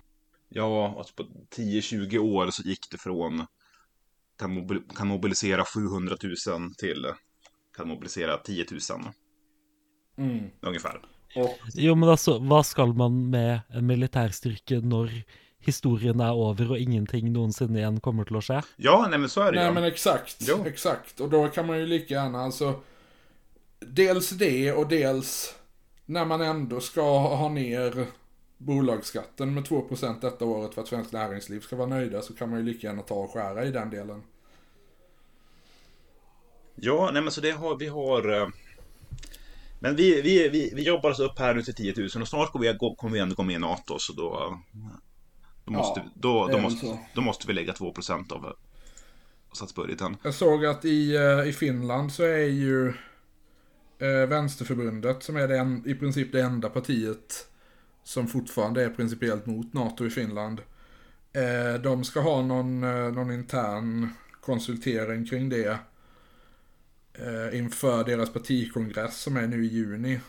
[0.48, 1.22] ja, alltså på
[1.56, 3.46] 10-20 år så gick det från
[4.38, 7.06] kan, mobil, kan mobilisera 700 000 till
[7.76, 8.80] kan mobilisera 10 000
[10.18, 10.50] Mm.
[10.60, 11.00] ungefär.
[11.36, 15.10] Och Jo, men altså, hva skal man med en militærstyrke når
[15.66, 18.60] historien er over og ingenting noensinne igjen kommer til å skje?
[18.76, 19.74] Ja, nej men så är det Nej ju.
[19.74, 20.64] men exakt, Jo.
[20.66, 21.20] exakt.
[21.20, 22.80] Och då kan man ju lika gärna alltså
[23.80, 25.54] Dels det och dels
[26.06, 28.06] när man ändå ska ha ner
[28.58, 32.58] bolagsskatten med 2% detta året för att svenskt näringsliv ska vara nöjda så kan man
[32.58, 34.22] ju lika gärna ta och skära i den delen.
[36.74, 38.40] Ja, nej men så det har vi har.
[38.40, 38.48] eh,
[39.78, 42.52] Men vi, vi, vi, vi jobbar oss upp här nu till 10 000 och snart
[42.52, 44.58] går vi, kommer vi ändå gå med i NATO så då,
[45.64, 48.56] då, måste, Ja, då, då, måste, då måste vi lägga 2% av,
[49.52, 50.16] statsbudgeten.
[50.22, 52.92] Jag såg att i, eh, i Finland så är ju
[54.04, 57.48] eh, Vänsterförbundet som är det en, i princip det enda partiet
[58.04, 60.60] som fortfarande är principiellt mot NATO i Finland.
[61.32, 64.08] Eh, de ska ha någon, eh, någon intern
[64.40, 65.78] konsultering kring det
[67.14, 70.20] eh, inför deras partikongress som är nu i juni.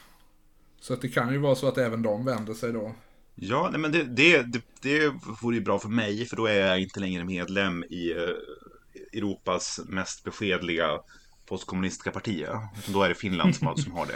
[0.80, 2.96] Så att det kan ju vara så att även de vänder sig då.
[3.36, 6.68] Ja, nej, men det, det, det, det vore ju bra för mig, för då är
[6.68, 11.00] jag inte längre medlem i eh, Europas mest beskedliga
[11.45, 12.39] postkommunistiska parti.
[12.77, 14.13] Utan Då är det Finland som, har- som har det.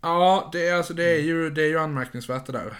[0.00, 2.78] Ja, det är, alltså, det är, ju, det är ju anmärkningsvärt det där.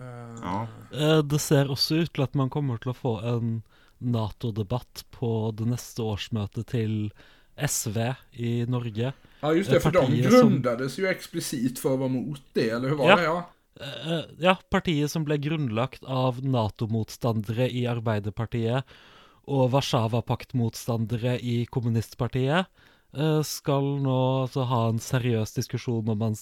[0.00, 0.66] Eh, Ja.
[0.92, 3.62] Eh, Det ser også ut til at man kommer til å få en
[4.00, 7.10] Nato-debatt på det neste årsmøtet til
[7.56, 9.12] SV i Norge.
[9.40, 12.70] Ja, just det, för de partiet som- grundades ju explicit för att vara mot det,
[12.70, 13.16] eller hur var Ja.
[13.16, 13.22] det?
[13.24, 13.50] Ja.
[13.80, 18.84] Eh, Ja, partiet som ble grunnlagt av Nato-motstandere i Arbeiderpartiet
[19.46, 22.66] og Warszawa-pakt-motstandere i Kommunistpartiet,
[23.16, 26.34] eh, skal nå altså ha en seriøs diskusjon om man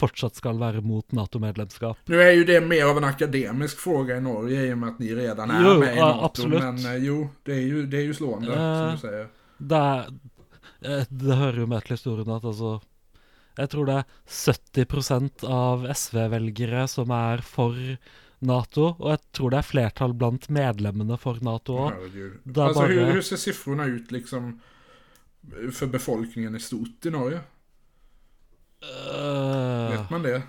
[0.00, 1.96] fortsatt skal være mot Nato-medlemskap.
[2.08, 4.98] Nu är ju det mer av en akademisk fråga i Norge i och med att
[4.98, 6.24] ni redan är Jo, med i NATO.
[6.24, 6.60] absolut.
[6.62, 9.28] Men eh, jo, det är ju, det är ju slående, Eh, som du säger.
[9.58, 10.06] Det,
[10.84, 12.80] eh, det hører jo med til historien at altså
[13.58, 17.72] Jeg tror det er 70 av SV-velgere som er for
[18.38, 21.92] Nato, og jeg tror det er flertall blant medlemmene for Nato òg.
[21.92, 24.60] Är Alltså bara- hur, hur ser siffrorna ut liksom
[25.72, 27.40] för befolkningen i stort i Norge?
[28.82, 30.42] Eh, Vet man det?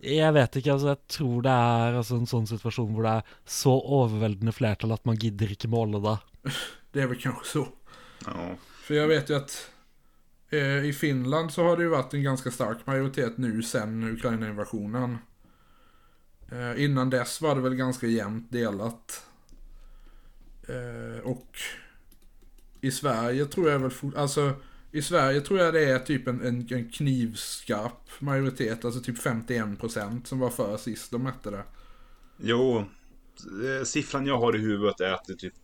[0.00, 0.92] Jeg vet ikke, altså.
[0.92, 5.04] Jeg tror det er altså, en sånn situasjon hvor det er så overveldende flertall at
[5.08, 6.18] man gidder ikke måle det.
[6.92, 7.68] Det är väl kanske så.
[8.26, 8.54] Ja.
[8.82, 9.70] För jag vet ju att
[10.50, 15.18] eh, i Finland så har det ju varit en ganska stark majoritet nu sen Ukraina-invasionen.
[16.52, 19.26] Eh, innan dess var det väl ganska jämnt delat.
[20.68, 21.58] Eh, och
[22.80, 24.54] i Sverige tror jag väl, alltså
[24.92, 30.24] i Sverige tror jag det är typ en, en, en knivskarp majoritet, alltså typ 51%
[30.24, 31.64] som var för sist de mätte det.
[32.36, 35.54] Jo, eh, siffran jag har i huvudet är att det typ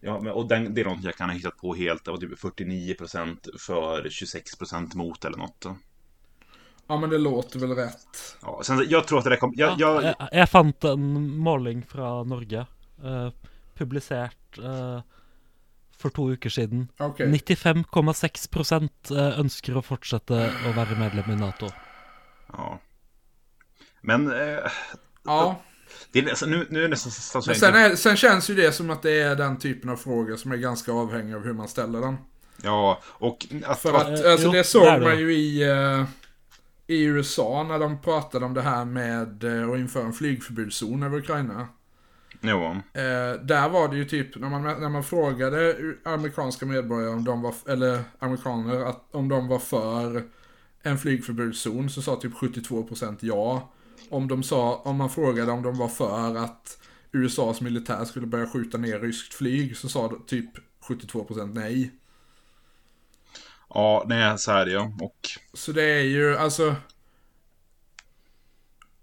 [0.00, 2.04] Ja, och den, det är något jag kan ha hittat på helt.
[2.04, 5.66] Det var typ 49% för 26% mot eller något.
[6.88, 8.36] Ja men det låter väl rätt.
[8.42, 9.52] Ja, sen, jag tror att det där kom...
[9.56, 12.66] Jag, Ja, jag, jeg fant en måling fra Norge,
[13.04, 13.30] eh,
[13.74, 15.00] publisert eh,
[15.98, 16.88] for to uker siden.
[16.98, 17.26] Okej.
[17.26, 21.68] 95,6 eh, ønsker å fortsette å være medlem i Nato.
[22.52, 22.78] ja.
[24.00, 24.32] Men...
[24.32, 24.70] Eh,
[25.24, 25.60] Ja.
[26.12, 28.72] det är, nu, nu är det nästan så Men sen, är, sen känns ju det
[28.72, 31.68] som att det är den typen av frågor som är ganska avhängig av hur man
[31.68, 32.16] ställer den.
[32.62, 33.80] Ja, och att...
[33.80, 36.04] För att att, alltså jo, det såg man ju i, eh,
[36.88, 41.18] i USA när de pratade om det här med eh, att införa en flygförbudszon över
[41.18, 41.68] Ukraina.
[42.40, 47.24] jo, Eh, där var det ju typ, när man, när man frågade amerikanska medborgare om
[47.24, 50.22] de var, eller amerikaner, att, om de var för
[50.82, 53.72] en flygförbudszon så sa typ 72% ja.
[54.10, 56.78] Om, de sa, om man frågade om de var för att
[57.12, 60.50] USAs militär skulle börja skjuta ner ryskt flyg så sa typ
[60.88, 61.92] 72% nej.
[63.74, 64.78] Ja, nej, så är det ju.
[64.78, 65.28] Och...
[65.52, 66.76] Så det är ju, alltså...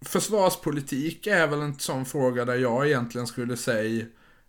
[0.02, 4.06] Försvarspolitik är väl en sån fråga där jag egentligen skulle säga...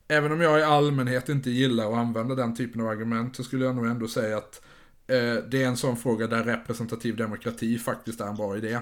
[0.08, 3.64] Även om jag i allmänhet inte gillar att använda den typen av argument så skulle
[3.64, 4.62] jag nog ändå säga att
[5.06, 8.78] eh, det är en sån fråga där representativ demokrati faktiskt är en bra idé.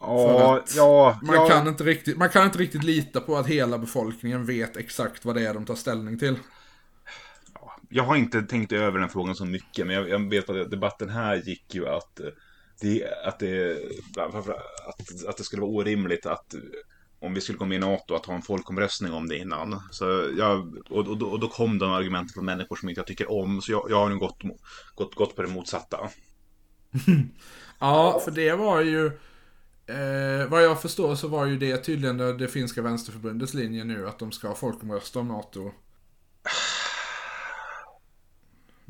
[0.00, 1.48] Ja, ja, Man, ja.
[1.48, 5.36] kan inte riktigt, man kan inte riktigt lita på att hela befolkningen vet exakt vad
[5.36, 6.36] det är de tar ställning till.
[7.88, 11.08] Jag har inte tänkt över den frågan så mycket, men jag, jag vet att debatten
[11.08, 12.26] här gick ju att eh,
[12.80, 13.78] det, att, det,
[14.16, 16.60] att, att det skulle vara orimligt att eh,
[17.20, 19.80] om vi skulle gå med i NATO att ha en folkomröstning om det innan.
[19.90, 20.04] Så
[20.38, 23.32] jag, och, och, då- och då kom de argumenten från människor som inte jag tycker
[23.32, 24.42] om, så jag, jag har nu gått,
[24.94, 26.10] gått, gått på det motsatta.
[27.78, 29.06] Ja, för det var ju...
[29.86, 34.08] Eh, vad jag förstår så var ju det tydligen det, det finska vänsterförbundets linje nu
[34.08, 35.72] att de ska folkomrösta om NATO.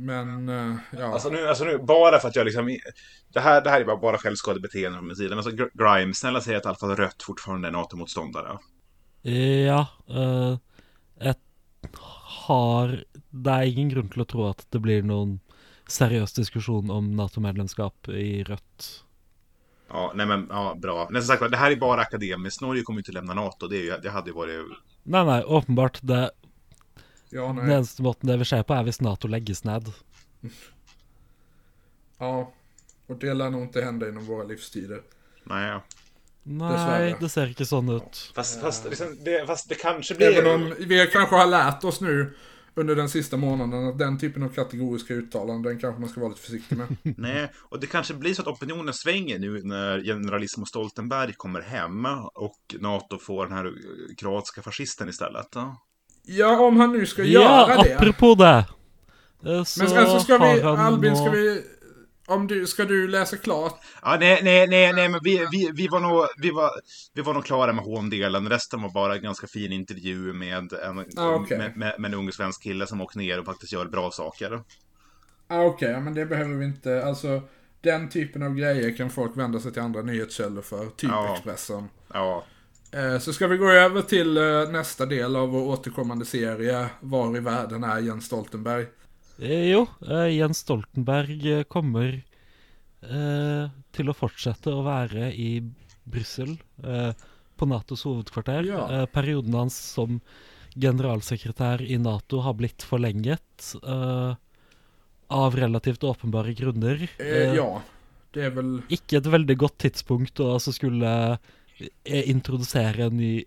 [0.01, 1.13] Men, eh, ja.
[1.13, 2.79] Alltså nu, alltså nu, bara för att jag liksom...
[3.33, 5.29] Det här, det här är bara, bara självskadebeteende från min sida.
[5.29, 8.59] Men alltså Gr- Grimes, snälla säg att i alla fall Rött fortfarande är NATO-motståndare.
[9.23, 10.57] Ja, eh,
[11.21, 11.35] jeg
[12.47, 15.39] har Det er ingen grunn til å tro at det blir noen
[15.89, 18.89] seriøs diskusjon om Nato-medlemskap i Rødt.
[19.91, 21.09] Ja, nej men, ja, bra.
[21.11, 22.61] Men som sagt det här är bara akademiskt.
[22.61, 23.69] Norge kommer ju inte lämna NATO.
[23.69, 24.67] Det, är ju, det hade ju varit...
[25.03, 25.99] Nei, nei, åpenbart.
[26.03, 26.31] Det,
[27.31, 27.75] ja, den nej.
[27.77, 29.93] eneste måten det vil skje på, er hvis Nato legges ned.
[32.19, 32.53] Ja.
[33.09, 35.03] Och det lär nog inte hända inom våra livstider.
[35.45, 35.81] Nej,
[36.49, 37.17] Nei, Dessverre.
[37.21, 38.21] det ser ikke sånn ut.
[38.37, 40.39] Fast, fast, liksom, det, fast det kanske blir...
[40.39, 42.35] Även om vi kanske har lärt oss nu
[42.75, 46.41] under den sista månaden att den typen av kategoriska uttalanden kanske man ska vara lite
[46.41, 46.97] försiktig med.
[47.17, 51.61] Nej, och det kanske blir så att opinionen svänger nu när generalism och Stoltenberg kommer
[51.61, 53.73] hem och NATO får den här
[54.17, 55.49] kroatiska fascisten istället.
[55.55, 55.77] Ja.
[56.31, 57.95] Ja, om han nu ska Ja, göra det.
[57.97, 58.65] apropå det.
[59.53, 61.63] eh, Så Men alltså ska vi, Albin, ska vi...
[62.27, 63.81] Om du, ska du läsa klart?
[64.03, 66.71] Ja, nej, nej, nej, nej, men vi, vi, vi, var nog, vi, var,
[67.15, 68.49] vi var nog klara med håndelen.
[68.49, 71.59] Resten var bara en ganska fin intervju med en, Ah, okej.
[71.59, 74.63] med, med, med en ung svensk kille som åkt ner och faktiskt gör bra saker.
[75.49, 77.05] Ah, Okej, ja, men det behöver vi inte.
[77.05, 77.43] Alltså,
[77.81, 80.87] den typen av grejer kan folk vända sig till andra nyhetskällor för.
[80.87, 81.33] Typ Ja.
[81.35, 81.89] Expressen.
[82.15, 82.45] Ja,
[83.21, 86.89] så ska vi gå över till eh, nästa del av vår återkommande serie.
[87.01, 88.87] Var i världen är Jens Stoltenberg?
[89.39, 92.23] Eh, Jo, eh, Jens Stoltenberg eh, kommer
[93.03, 95.61] eh, til å fortsette å være i
[96.09, 97.13] Brussel, eh,
[97.57, 98.65] på Natos hovedkvarter.
[98.65, 98.87] Ja.
[98.93, 100.21] Eh, perioden hans som
[100.75, 104.33] generalsekretær i Nato har blitt forlenget eh,
[105.29, 106.03] av relativt.
[106.03, 106.15] Eh,
[107.19, 107.83] Eh, ja,
[108.33, 108.83] det är väl...
[108.89, 111.39] Ikke et veldig godt tidspunkt å altså skulle
[112.05, 113.45] eh, introdusere en ny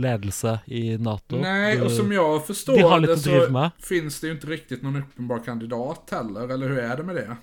[0.00, 1.36] ledelse i Nato.
[1.36, 3.70] Nej, och som jag de har förstår lite det att så med.
[3.78, 6.48] finns det ju inte riktigt någon uppenbar kandidat heller.
[6.48, 7.36] Eller hur är det med det?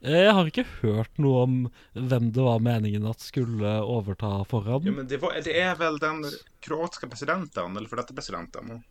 [0.00, 1.54] Eh, Jeg har ikke hørt noe om
[1.96, 4.84] hvem det var meningen at skulle overta foran.
[4.84, 6.24] ja men det, var, det är väl den
[6.60, 8.82] kroatiska presidenten, eller för detta presidenten.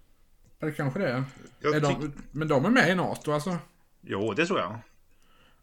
[0.60, 1.23] Är det kanske det är?
[1.62, 3.58] Jag de, men de är med i NATO alltså?
[4.02, 4.80] Jo, det tror jag.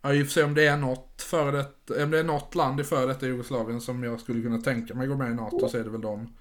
[0.03, 2.55] Ja, i och för sig om det är något före det, om det är något
[2.55, 5.69] land i före detta Jugoslavien som jag skulle kunna tänka mig gå med i NATO
[5.69, 6.35] så är det väl de.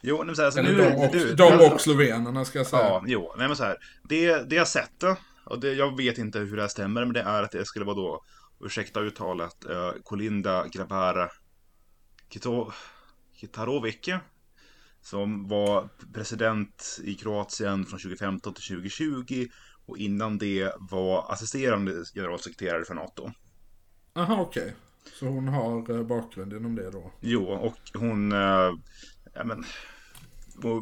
[0.00, 2.44] Jo, nej, men så här, så Eller nu, de, och, du- de du- och slovenerna
[2.44, 2.82] ska jag säga.
[2.82, 3.76] Ja, jo, nej men så här.
[4.02, 5.02] Det, det jag sett,
[5.44, 7.84] och det, jag vet inte hur det här stämmer, men det är att det skulle
[7.84, 8.24] vara då,
[8.64, 11.28] ursäkta uttalet, uh, Kolinda Grabara
[12.30, 12.72] Kito,
[13.40, 14.08] Kitarovic,
[15.02, 19.46] som var president i Kroatien från 2015 till 2020
[19.86, 23.30] och innan det var assisterande generalsekreterare för NATO.
[24.14, 24.74] Aha, okej.
[25.14, 27.12] Så hon har eh, bakgrund inom det då.
[27.20, 28.70] Jo, och hon, eh,
[29.34, 29.64] ja, men,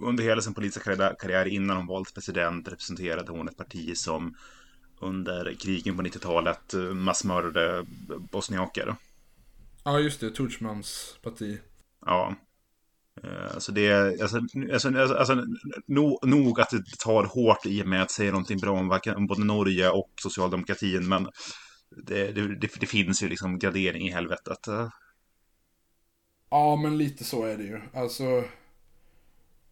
[0.03, 4.35] under hela sin politiska karriär- karriär innan hon valdes president representerade hon ett parti som
[5.01, 7.87] under krigen på 90-talet eh, massmördade
[8.31, 8.97] bosniaker.
[9.85, 10.31] Ja, just det.
[10.31, 11.59] Tudjmans parti.
[12.07, 12.35] Ja.
[13.23, 14.37] Eh, Så det är, alltså,
[14.73, 15.35] alltså, alltså, alltså
[15.87, 19.27] no, nog att det tar hårt i och med att säga någonting bra om, varken-
[19.27, 21.25] både Norge och socialdemokratin, men
[22.07, 24.69] det, det, det, det finns ju liksom gradering i helvetet.
[24.69, 24.89] eh.
[26.51, 27.81] Ja, men lite så är det ju.
[27.95, 28.45] Alltså,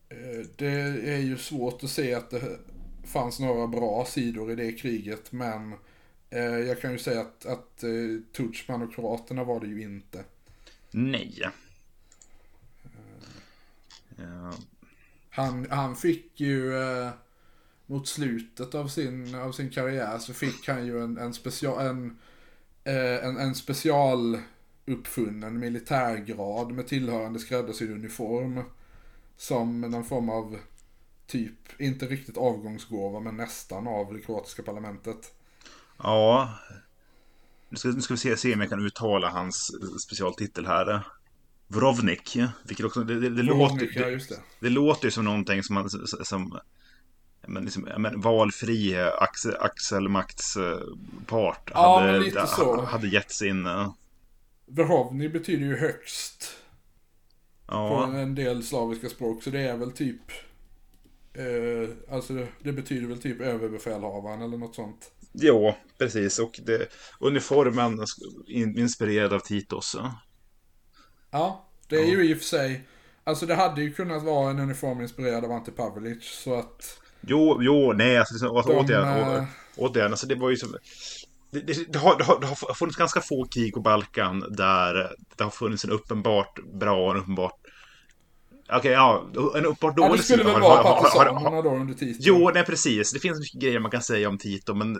[0.08, 0.70] eh, det
[1.14, 2.58] är ju svårt att se att det
[3.04, 5.74] fanns några bra sidor i det kriget, men
[6.66, 7.84] jag kan ju säga att, att
[8.32, 10.24] Tudjman och kroaterna var det ju inte.
[10.92, 11.42] Nej.
[14.22, 14.52] Ja.
[15.30, 17.10] Han, han fick ju eh,
[17.86, 22.18] mot slutet av sin, av sin karriär så fick han ju en, en special, en,
[22.84, 24.38] eh, en, en special
[24.86, 28.60] uppfunnen militärgrad med tillhörande skräddarsydd uniform.
[29.36, 30.58] Som någon form av
[31.26, 35.34] typ, inte riktigt avgångsgåva men nästan av det kroatiska parlamentet.
[35.98, 36.58] Ja.
[37.68, 39.70] Nu ska, nu ska vi se, se om jag kan uttala hans
[40.04, 41.06] specialtitel här.
[41.68, 42.36] Vrovnik.
[42.64, 44.20] Vilket också, det, det, det, låter, Vrovnik, ja det,
[44.60, 44.68] det.
[44.68, 45.90] låter ju som någonting som, man-
[46.22, 46.58] som
[47.46, 52.80] men liksom, men, valfri axel, axelmaktspart Ja, hade, lite så.
[52.82, 53.66] hade gett sin...
[53.66, 53.92] eh,
[54.66, 56.56] Verhovny betyder ju högst
[57.66, 60.20] på Ja, en del slaviska språk så det är väl typ
[61.34, 65.10] eh, Alltså det, det betyder väl typ överbefälhavaren eller något sånt.
[65.32, 66.38] jo, precis.
[66.38, 66.88] Och det,
[67.20, 67.98] uniformen
[68.48, 69.96] in, inspirerad av Titos.
[71.32, 71.38] Ja.
[71.38, 72.88] Ja, det är ju i och för sig.
[73.24, 77.58] Alltså det hade ju kunnat vara en uniform inspirerad av Ante Pavelic så att Jo,
[77.62, 78.76] jo, nej, alltså, liksom, de...
[78.76, 80.76] återigen, eh, å- återigen, alltså det var ju som...
[81.50, 85.16] Det, det, det, har, det, har, det har funnits ganska få krig på Balkan där
[85.36, 87.58] det har funnits en uppenbart bra och en uppenbart...
[88.72, 92.18] Okej, ja, en uppenbart ja, dålig det skulle sida väl vara partisanerna då under titeln.
[92.20, 93.12] Jo, nej precis.
[93.12, 94.98] Det finns mycket grejer man kan säga om Tito, men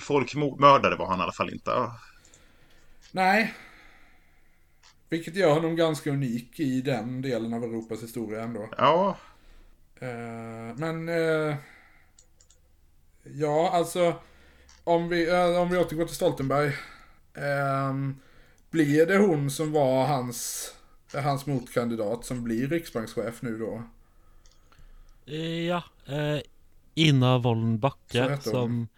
[0.00, 1.70] folkmördare var han i alla fall inte.
[3.12, 3.54] Nej.
[5.08, 8.68] Vilket gör honom ganska unik i den delen av Europas historia ändå.
[8.78, 9.16] Ja,
[10.00, 11.08] Eh, men...
[11.08, 11.56] eh,
[13.22, 14.14] ja, alltså.
[14.84, 16.72] Om vi, eh, om vi återgår till Stoltenberg.
[17.34, 18.16] ehm,
[18.70, 20.70] blir det hon som var hans,
[21.14, 23.82] hans motkandidat som blir riksbankschef nu då?
[25.68, 25.82] Ja.
[26.06, 26.40] Eh,
[26.94, 27.38] Ina
[28.40, 28.40] hun.
[28.40, 28.88] som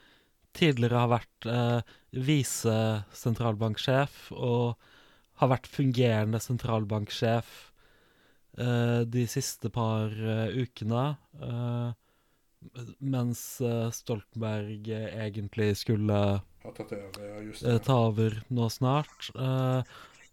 [0.53, 1.81] tidligere har vært eh,
[2.13, 4.77] visesentralbanksjef og
[5.39, 7.55] har vært fungerende sentralbanksjef
[8.59, 11.07] eh, de siste par eh, ukene.
[11.43, 11.91] eh,
[12.99, 16.18] mens eh, Stoltenberg eh, egentlig skulle
[16.64, 19.30] över, ja ta over nå snart.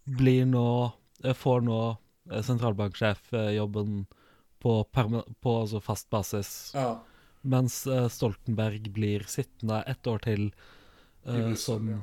[0.04, 0.92] blir nå
[1.34, 1.96] Får nå
[2.30, 4.06] eh, sentralbanksjefjobben
[4.60, 4.72] på,
[5.40, 6.72] på altså fast basis.
[6.74, 6.98] Ja,
[7.46, 10.48] Mens Stoltenberg blir sittende ett år til
[11.56, 12.00] som ja.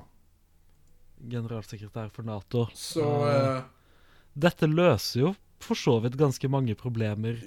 [1.30, 2.68] Generalsekretær for Nato.
[2.74, 3.62] Så, eh,
[4.34, 7.40] Dette løser jo for så vidt ganske mange problemer.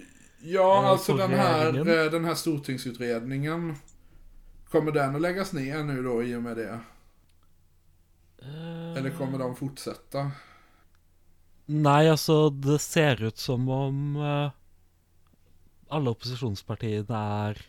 [0.43, 1.73] ja eh, alltså den här,
[2.11, 3.77] den här stortingsutredningen,
[4.71, 6.81] kommer den att läggas ner nu då i och med det?
[8.43, 10.31] Eh, Eller kommer de fortsätta?
[11.67, 14.51] Nei, altså, det ser ut som om eh,
[15.89, 17.61] alle opposisjonspartiene er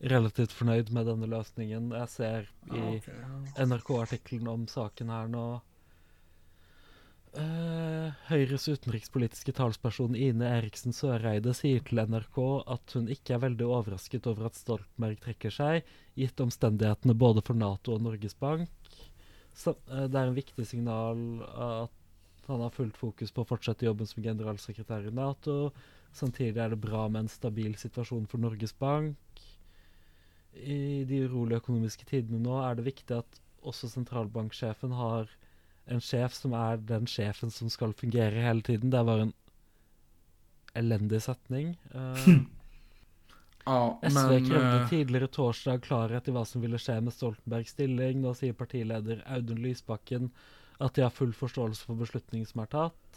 [0.00, 1.90] relativt fornøyd med denne løsningen.
[1.92, 3.66] Jeg ser i Ja, okej, ja.
[3.66, 5.60] NRK-artikkelen om saken her nå.
[7.38, 13.68] Eh, Høyres utenrikspolitiske talsperson Ine Eriksen Søreide sier til NRK at hun ikke er veldig
[13.68, 15.86] overrasket over at Stoltenberg trekker seg,
[16.18, 18.68] gitt omstendighetene både for Nato og Norges Bank.
[19.54, 21.96] Så, eh, det er en viktig signal at
[22.48, 25.72] han har fullt fokus på å fortsette jobben som generalsekretær i Nato.
[26.12, 29.14] Samtidig er det bra med en stabil situasjon for Norges Bank.
[30.54, 35.30] I de urolige økonomiske tidene nå er det viktig at også sentralbanksjefen har
[35.90, 38.92] en sjef som er den sjefen som skal fungere hele tiden.
[38.92, 39.34] Det var en
[40.78, 41.76] elendig setning.
[41.94, 42.32] Eh,
[43.70, 44.46] Ja, SV men...
[44.48, 48.22] krevde eh, tidligere torsdag klarhet i hva som ville skje med Stoltenbergs stilling.
[48.22, 50.30] Nå sier partileder Audun Lysbakken
[50.80, 53.09] at de har full forståelse for beslutningen som er tatt.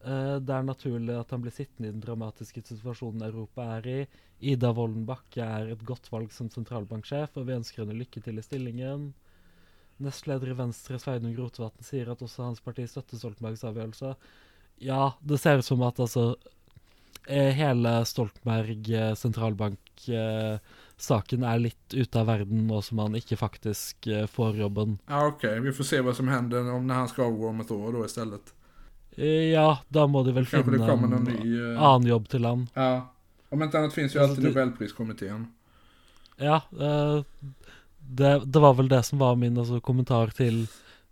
[0.00, 4.06] Eh, det er naturlig at han blir sittende i den dramatiske situasjonen Europa er i.
[4.52, 8.38] Ida Wolden Bakke er et godt valg som sentralbanksjef, og vi ønsker henne lykke til
[8.40, 9.00] i stillingen.
[10.00, 14.14] Nestleder i Venstre, Sveinung Rotevatn, sier at også hans parti støtter Stoltenbergs avgjørelse.
[14.80, 16.36] Ja, det ser ut som at altså
[17.28, 23.36] eh, hela hele Stoltenberg eh, sentralbank-saken er litt ute av verden nå som han ikke
[23.36, 24.96] faktisk får jobben.
[25.12, 25.60] Ja, okej.
[25.68, 28.06] Vi får se vad som händer om när han ska avgå om ett år då
[28.06, 28.54] istället.
[29.20, 31.56] Eh, Ja, da må de vel Kanske det finne kommer någon en ny...
[31.74, 32.68] eh, annen jobb til han.
[32.74, 32.92] Ja.
[33.50, 35.46] Om inte annat finns ju Alltså, alltid det- Nobelpriskommittén.
[36.36, 37.22] Ja, eh,
[37.98, 40.66] det, det var vel det som var min altså, kommentar til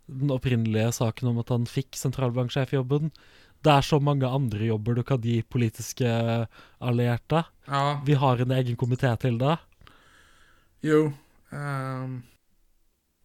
[0.09, 3.11] den opprinnelige saken om at han fikk sentralbanksjefjobben.
[3.61, 6.07] Det er så mange andre jobber du kan gi politiske
[6.79, 7.43] allierte.
[7.67, 9.57] Ja, Vi har en egen komité til det.
[10.81, 11.11] jo.
[11.51, 12.21] ehm,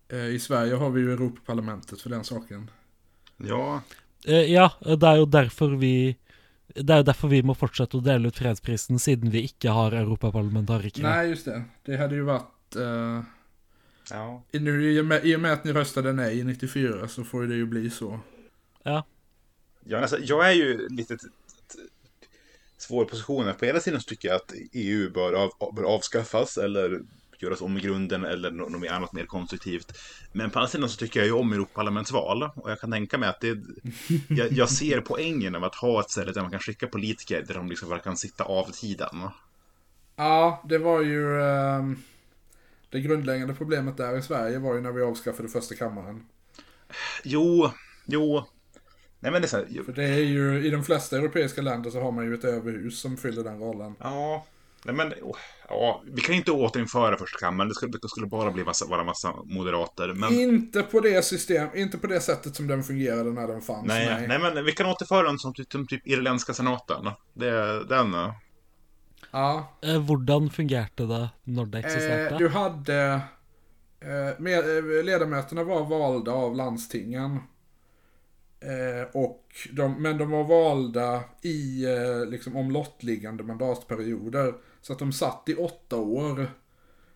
[0.09, 2.71] eh, I Sverige har vi ju Europaparlamentet för den saken.
[3.37, 3.83] Ja,
[4.25, 6.17] Ja, det er jo derfor vi
[6.75, 9.93] det er jo derfor vi må fortsette å dele ut fredsprisen, siden vi ikke har
[9.95, 11.05] europaparlamentarikere.
[11.07, 11.61] Nej, just det.
[11.87, 12.77] Det hade ju varit...
[12.77, 13.21] eh,
[14.11, 14.43] ja.
[14.53, 17.25] i- nu, i, och med, I och med att ni röstade nej i 94 så
[17.25, 18.21] får det ju bli så.
[18.83, 19.05] Ja.
[19.85, 21.17] Ja, alltså, jag är ju lite
[22.79, 23.53] svår position.
[23.59, 27.01] På ena sidan så tycker jag att EU bör, av, bör avskaffas eller
[27.45, 29.93] göras om i grunden eller nå- något annat mer konstruktivt.
[30.33, 33.29] Men på andra sidan så tycker jag ju om Europaparlamentsval och jag kan tänka mig
[33.29, 33.59] att det,
[34.29, 37.55] jag, jag ser poängen av att ha ett ställe där man kan skicka politiker där
[37.55, 39.29] de liksom bara kan sitta av tiden.
[40.17, 41.43] Ja, det var ju...
[41.43, 41.97] ehm,
[42.91, 46.27] det grundläggande problemet där i Sverige var ju när vi avskaffade första kammaren.
[47.25, 47.71] Jo,
[48.07, 48.45] jo.
[49.21, 51.91] Nej men det är så här, För det är ju, i de flesta europeiska länder
[51.91, 53.95] så har man ju ett överhus som fyller den rollen.
[53.99, 54.47] Ja,
[54.85, 55.37] nej men oh,
[55.69, 57.69] ja, vi kan inte återinföra första kammaren.
[57.69, 60.13] Det skulle, det skulle bara bli massa, vara massa moderater.
[60.15, 63.87] Men, Inte på det system, inte på det sättet som den fungerade när den fanns.
[63.87, 64.39] nej, nej.
[64.39, 67.11] men vi kan återföra den som typ, som typ irländska senaten.
[67.35, 68.15] Det, den.
[68.15, 68.33] eh,
[69.31, 72.37] Ja, Eh, Hvordan fungerte det når det eh, eksisterte?
[72.39, 73.21] du hade...
[74.01, 77.39] Eh, med, eh, ledamöterna var valda av landstingen.
[78.61, 84.55] Eh, och de, men de var valda i eh, liksom omlottliggande mandatperioder.
[84.85, 86.51] Så att de satt i åtta år.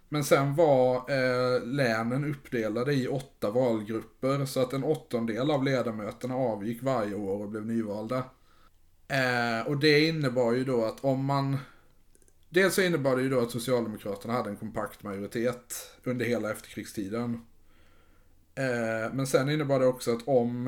[0.08, 4.46] Men sen var eh, länen uppdelade i åtta valgrupper.
[4.46, 8.24] Så att en åttondel av ledamöterna avgick varje år och blev nyvalda.
[9.08, 11.56] Eh, och det innebar ju då att om man...
[12.48, 17.46] Dels så innebar det ju då att Socialdemokraterna hade en kompakt majoritet under hela efterkrigstiden.
[18.54, 20.66] Eh, men sen innebar det också att om,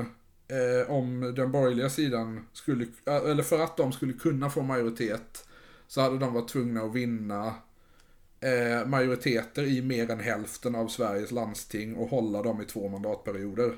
[0.49, 5.47] eh, om den borgerliga sidan skulle, eh, eller för att de skulle kunna få majoritet
[5.91, 7.55] så hade de varit tvungna att vinna
[8.41, 13.77] eh, majoriteter i mer än hälften av Sveriges landsting och hålla dem i två mandatperioder.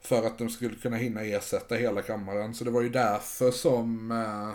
[0.00, 2.54] För att de skulle kunna hinna ersätta hela kammaren.
[2.54, 4.50] Så det var ju därför som, eh,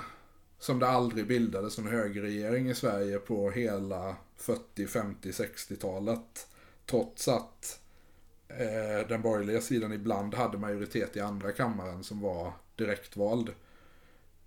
[0.59, 6.47] som det aldrig bildades en högerregering i Sverige på hela 40, 50, 60-talet.
[6.85, 7.79] Trots att
[8.47, 13.49] eh, den borgerliga sidan ibland hade majoritet i andra kammaren som var direktvald.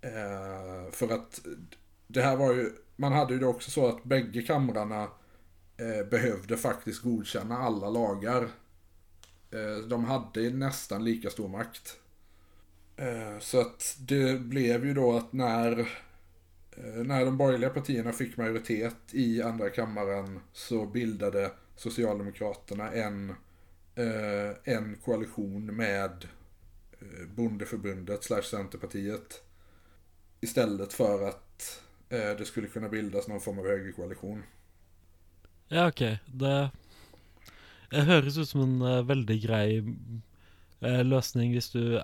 [0.01, 1.41] Eh, för att
[2.11, 5.03] det här var ju, man hade ju det också så att bägge kamrarna
[5.77, 8.49] eh, behövde faktiskt godkänna alla lagar.
[9.51, 11.97] Eh, de hade nästan lika stor makt.
[12.95, 15.79] Eh, så att det blev ju då att när,
[16.71, 23.29] eh, när de borgerliga partierna fick majoritet i andra kammaren så bildade Socialdemokraterna en,
[23.95, 26.27] eh, en koalition med
[26.99, 29.43] eh, Bondeförbundet slash Centerpartiet.
[30.41, 31.48] Istället för att
[32.09, 34.43] det skulle kunna bildas någon form av högerkoalition.
[35.67, 35.99] Ja, ok.
[36.25, 36.69] Det,
[37.91, 39.67] det høres ut som en eh, veldig grei
[40.81, 41.99] eh, løsning hvis du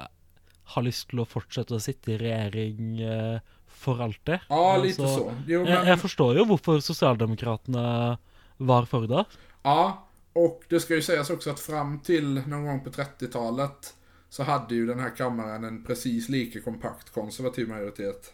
[0.76, 4.46] har lyst til å fortsette å sitte i regjering eh, for alltid.
[4.50, 5.36] Ja, lite Altså, så.
[5.48, 8.18] Jo, Jeg, men, jeg forstår jo hvorfor Socialdemokraterna
[8.58, 9.26] var for det.
[9.64, 10.02] ja,
[10.34, 13.94] och det ska ju sägas också att fram till någon gång på 30-talet
[14.30, 18.34] så hade ju den här kammaren en precis lika kompakt konservativ majoritet.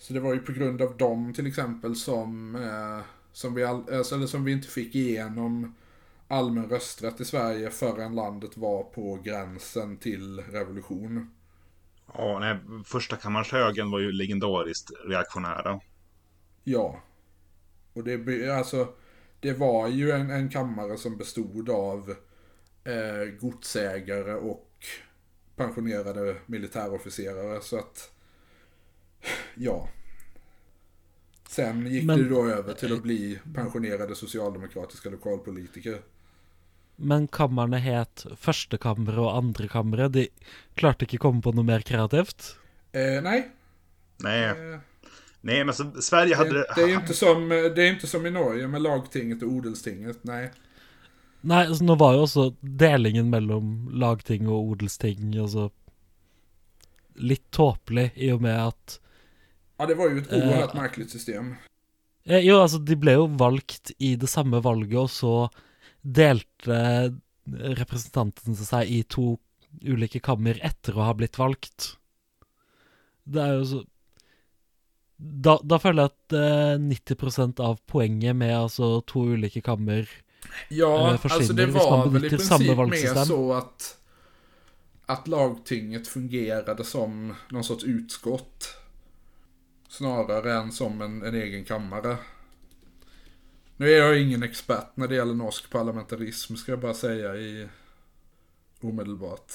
[0.00, 3.00] Så det var ju på grund av dem till exempel som, eh,
[3.32, 5.74] som, vi, all, alltså, eller som vi inte fick igenom
[6.28, 11.30] allmän rösträtt i Sverige förrän landet var på gränsen till revolution.
[12.14, 15.80] Ja, nej, första kammarens högen var ju legendariskt reaktionära.
[16.64, 17.02] Ja.
[17.92, 18.88] Och det, alltså,
[19.40, 22.14] det var ju en, en kammare som bestod av
[22.84, 24.70] eh, godsägare och
[25.56, 27.60] pensionerade militärofficerare.
[27.62, 28.10] Så att,
[29.56, 29.88] ja.
[31.48, 36.02] Sen gick Men- det då över till att bli pensionerade socialdemokratiska lokalpolitiker.
[36.96, 40.12] Men kamrene het førstekammeret og andrekammeret.
[40.12, 40.26] De
[40.76, 42.56] klarte ikke komme på noe mer kreativt.
[42.92, 43.48] Eh, nej.
[44.22, 44.78] Nej, Eh,
[45.40, 46.52] nej men alltså, Sverige hade...
[46.52, 50.24] det, det, är inte som, det är inte som i Norge med lagtinget och odelstinget.
[50.24, 50.50] Nej.
[51.40, 55.70] Nei, altså nå var jo også delingen mellom lagting og odelsting altså
[57.16, 58.98] litt tåpelig, i og med at
[59.80, 61.54] Ja, det var ju ett Eh, oerhört märkligt system.
[62.24, 65.50] eh, Jo, altså, de ble jo valgt i det samme valget, og så
[66.04, 67.14] delte
[67.48, 69.38] representantene seg i to
[69.86, 71.94] ulike kammer etter å ha blitt valgt.
[73.24, 73.80] Det er jo så
[75.20, 80.08] Da, da føler jeg at eh, 90% av poenget med altså to ulike kammer
[80.68, 83.98] Ja, eh, försvinner alltså det var väl i samma princip mer så att,
[85.06, 88.76] att lagtinget fungerade som någon sorts utskott.
[89.90, 92.16] Snarare än som en, en egen kammare.
[93.76, 97.68] Nu är jag ingen expert när det gäller norsk parlamentarism, ska jag bara säga i
[98.80, 99.52] omedelbart.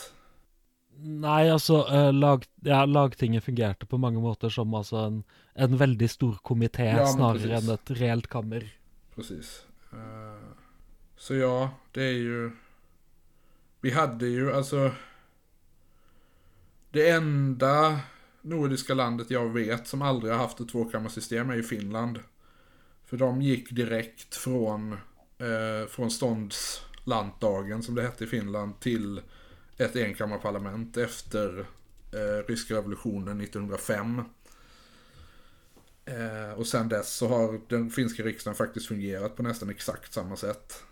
[0.98, 5.24] Nei, altså eh, lag, ja, Lagtinget fungerte på mange måter som altså en,
[5.54, 7.70] en veldig stor komité Ja, men snarere precis.
[7.70, 8.68] enn et reelt kammer.
[9.16, 9.66] Precis.
[9.94, 10.52] Eh,
[11.18, 12.52] Så ja, det är ju...
[13.82, 14.92] Vi hade ju alltså...
[16.92, 18.00] Det enda
[18.46, 22.20] nordiska landet jag vet som aldrig har haft ett tvåkammarsystem är ju Finland.
[23.06, 24.94] För de gick direkt från,
[25.38, 29.22] eh, från ståndslantdagen, som det hette i Finland till
[29.78, 31.60] ett enkammarparlament efter
[32.12, 34.22] eh, ryska revolutionen 1905.
[36.06, 40.36] Eh, och sen dess så har den finska riksdagen faktiskt fungerat på nästan exakt samma
[40.36, 40.84] sätt.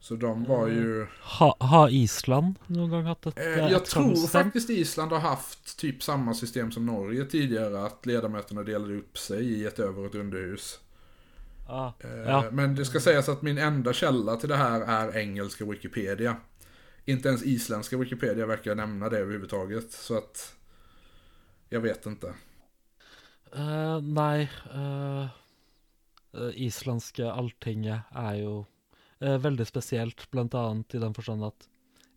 [0.00, 1.06] Så de var ju...
[1.22, 4.44] Ha, har Island noen gang hatt et, Eh, jag tror system?
[4.44, 7.84] faktiskt Island har haft typ samma system som Norge tidigare.
[7.84, 10.80] Att ledamöterna delade upp sig i ett över och ett underhus.
[11.68, 12.44] Ah, Eh, ja.
[12.52, 16.36] Men det ska sägas att min enda källa till det här är engelska Wikipedia.
[17.04, 19.92] Inte ens isländska Wikipedia verkar nämna det överhuvudtaget.
[19.92, 20.54] Så att...
[21.68, 22.34] Jag vet inte.
[24.02, 25.22] Nei eh,
[26.34, 28.64] eh, Islandske alltinget er jo
[29.20, 31.68] eh, veldig spesielt, blant annet i den forstand at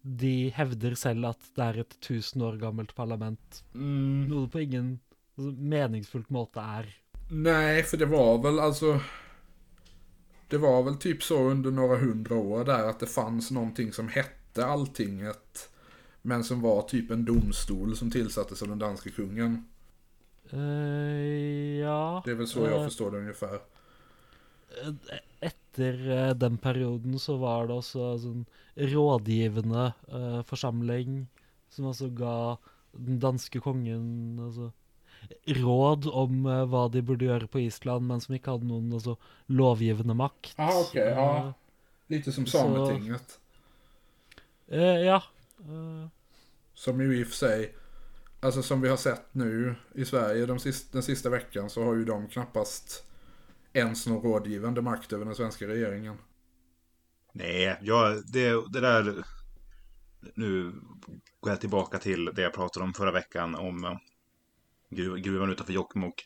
[0.04, 4.90] de hevder selv at det er et tusen år gammelt parlament, noe det på ingen
[5.38, 6.90] altså, meningsfullt måte er.
[7.32, 9.00] Nej, för det var väl alltså...
[10.50, 14.08] Det var väl typ så under några hundra år där att det fanns någonting som
[14.08, 15.70] hette Alltinget.
[16.22, 19.66] Men som var typ en domstol som tillsattes av den danske kungen.
[20.50, 20.60] Eh,
[21.80, 23.60] ja Det är väl så jag eh, förstår det ungefär.
[25.74, 28.44] Etter eh, den perioden så var det også sånn
[28.78, 31.24] rådgivende eh, forsamling
[31.74, 32.58] som altså ga
[32.94, 34.68] den danske kongen altså,
[35.58, 39.16] råd om eh, hva de burde gjøre på Island, men som ikke hadde noen altså,
[39.50, 40.54] lovgivende makt.
[40.62, 41.54] Ah, okej, ja.
[42.14, 43.40] Lite som Så- Sametinget.
[44.68, 45.24] Eh, ja.
[45.66, 46.08] Eh,
[46.76, 47.74] Som ju i och för sig,
[48.42, 51.94] alltså som vi har sett nu i Sverige de sista, den sista veckan så har
[51.96, 53.04] ju de knappast
[53.74, 56.18] ens någon rådgivande makt över den svenska regeringen.
[57.34, 59.26] Nej, jag, det, det där...
[60.36, 60.74] Nu
[61.40, 63.98] går jag tillbaka till det jag pratade om förra veckan om eh,
[64.90, 66.24] gruv, gruvan utanför Jokkmokk.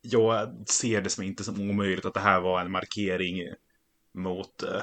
[0.00, 3.54] Jag ser det som inte som omöjligt att det här var en markering
[4.14, 4.82] mot eh,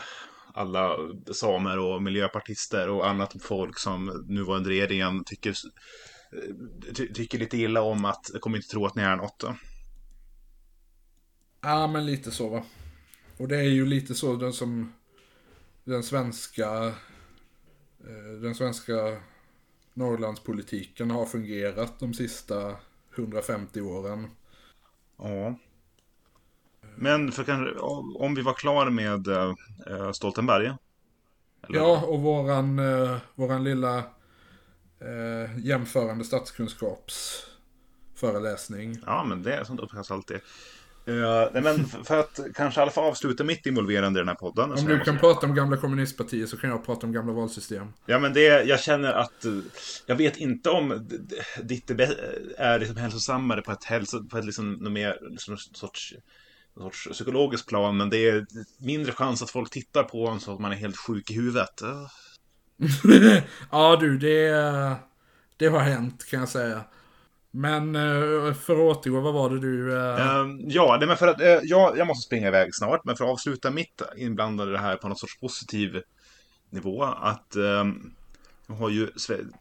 [0.54, 0.96] alla
[1.34, 7.82] samer och miljöpartister och annat folk som nuvarande regeringen tycker, eh, ty, tycker lite illa
[7.82, 9.44] om att, jag kommer inte tro att ni är något.
[11.62, 12.64] Ja, men lite så va.
[13.38, 14.94] Och det är ju lite så den som
[15.84, 16.88] den svenska
[18.00, 19.22] eh, den svenska
[19.94, 22.76] Norrlandspolitiken har fungerat de sista
[23.16, 24.28] 150 åren.
[25.18, 25.56] Ja.
[26.96, 27.80] Men för kanske,
[28.16, 29.54] om vi var klara med äh,
[30.14, 30.66] Stoltenberg.
[30.66, 30.78] Eller?
[31.80, 34.04] Ja, och våran, äh, våran lilla
[35.58, 39.00] jämförande statskunskapsföreläsning.
[39.06, 40.40] Ja, men det är sånt uppskattas alltid.
[41.10, 44.36] Uh, nej, men för att kanske i alla fall avsluta mitt involverande i den här
[44.36, 44.72] podden.
[44.72, 47.88] Om du kan prata om gamla kommunistpartier så kan jag prata om gamla valsystem.
[48.06, 49.46] Ja, men det, jag känner att
[50.06, 51.10] jag vet inte om
[51.64, 51.90] ditt
[52.58, 56.14] är liksom hälsosammare på ett, hälso, på ett liksom, mer liksom, sorts,
[56.78, 58.46] sorts psykologiskt plan, men det är
[58.78, 61.82] mindre chans att folk tittar på en så att man är helt sjuk i huvudet.
[63.72, 64.96] ja, du, det,
[65.58, 66.84] det har hänt kan jag säga.
[67.52, 69.92] Men eh, för att återgå, vad var det du...
[69.92, 70.40] Uh...
[70.40, 73.26] Um, ja, det men för att uh, ja, jag måste springa iväg snart, men för
[73.26, 76.02] att avsluta mitt inblandade det här på något sorts positiv
[76.70, 78.14] nivå, att um,
[78.68, 79.10] har ju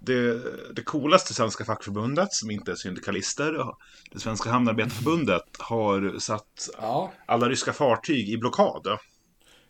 [0.01, 0.41] det,
[0.75, 3.65] det coolaste svenska fackförbundet, som inte är syndikalister,
[4.13, 7.13] det svenska hamnarbetarförbundet, har satt ja.
[7.27, 8.99] alla ryska fartyg i blockad.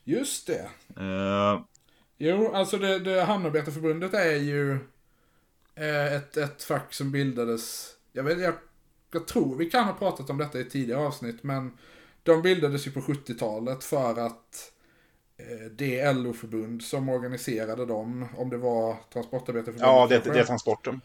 [0.05, 0.69] Just det.
[1.01, 1.61] Uh,
[2.19, 4.79] jo, alltså det, det hamnarbetarförbundet är ju
[6.17, 8.55] ett, ett fack som bildades jag, vet, jag,
[9.13, 11.79] jag tror vi kan ha pratat om detta i tidigare avsnitt, men
[12.23, 14.73] de bildades ju på 70-talet för att
[15.37, 19.87] eh, det LO-förbund som organiserade dem, om det var Transportarbetareförbundet.
[19.87, 21.01] Ja, det, det är Transporten.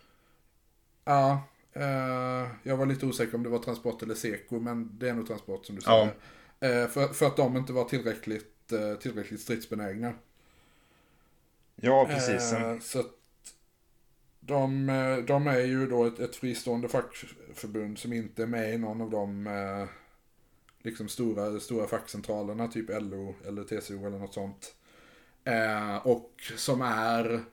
[1.06, 1.42] Ja,
[1.74, 5.28] eh, jag var lite osäker om det var Transport eller Seko, men det är nog
[5.28, 6.16] Transport som du säger.
[6.60, 6.68] Ja.
[6.68, 10.14] Eh, för, för att de inte var tillräckligt, eh, tillräckligt stridsbenägna.
[11.76, 12.54] Ja, precis.
[12.54, 13.04] Eh, så
[14.46, 18.78] de, eh, de är ju då ett, ett fristående fackförbund som inte är med i
[18.78, 19.88] någon av de eh,
[20.84, 24.76] liksom stora, stora fackcentralerna, typ LO eller TCO eller något sånt.
[25.44, 27.44] Eh, och som är,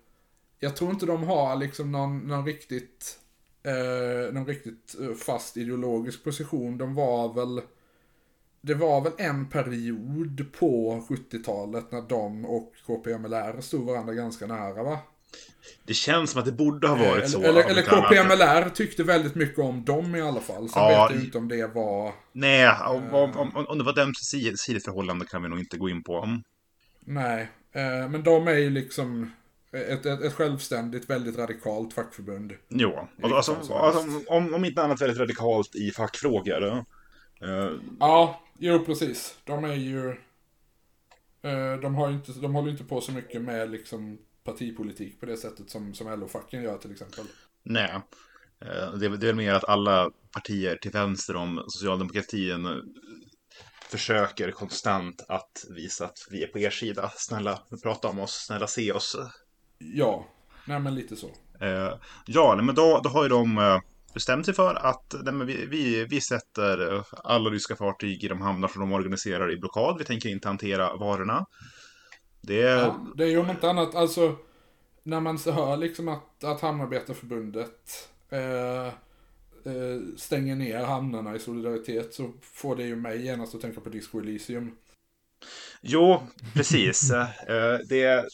[0.59, 3.19] jag tror inte de har liksom någon, någon riktigt,
[3.63, 6.79] eh, någon riktigt eh, fast ideologisk position.
[6.79, 7.61] De var väl,
[8.61, 14.83] det var väl en period på 70-talet när de och KPMLR stod varandra ganska nära
[14.83, 14.99] va?
[15.85, 17.43] Det känns som att det borde ha varit eller, så.
[17.43, 20.69] Eller, eller KPMLR tyckte väldigt mycket om dem i alla fall.
[20.69, 22.13] Sen ja, vet jag inte om det var...
[22.33, 24.15] Nej, om, om, om, om det var dem
[24.57, 26.41] sidoförhållande kan vi nog inte gå in på.
[27.01, 29.33] Nej, eh, men de är ju liksom
[29.73, 32.53] ett, ett, ett självständigt, väldigt radikalt fackförbund.
[32.69, 36.85] Jo, alltså, alltså, alltså, om, om inte annat väldigt radikalt i fackfrågor.
[37.45, 37.73] Uh...
[38.01, 39.37] Ja, jo precis.
[39.45, 40.17] De är ju...
[41.83, 45.71] De, har inte, de håller inte på så mycket med liksom partipolitik på det sättet
[45.71, 47.25] som, som LO-facken gör till exempel.
[47.63, 47.95] Nej,
[48.61, 52.77] eh, det är, det är mer att alla partier till vänster om socialdemokratin eh,
[53.91, 57.13] försöker konstant att visa att vi är på er sida.
[57.17, 59.17] Snälla, prata om oss, snälla se oss.
[59.79, 60.29] Ja,
[60.65, 61.31] nej men lite så.
[61.61, 61.95] Eh,
[62.27, 63.81] ja, men då, då har ju de
[64.15, 68.69] bestämt sig för att nej, vi, vi, vi sätter alla ryska fartyg i de hamnar
[68.69, 69.99] som de organiserar i blockad.
[69.99, 71.47] Vi tänker inte hantera varorna.
[72.41, 72.79] Det är...
[72.79, 74.37] Ja, det är ju om inte annat, alltså
[75.03, 78.87] när man hör liksom att, att Hamnarbetarförbundet eh,
[79.65, 83.89] eh, stänger ner hamnarna i solidaritet så får det ju mig genast att tänka på
[83.89, 84.77] Disco Elysium.
[85.81, 86.23] Jo,
[86.55, 87.11] precis.
[87.49, 88.29] eh, det,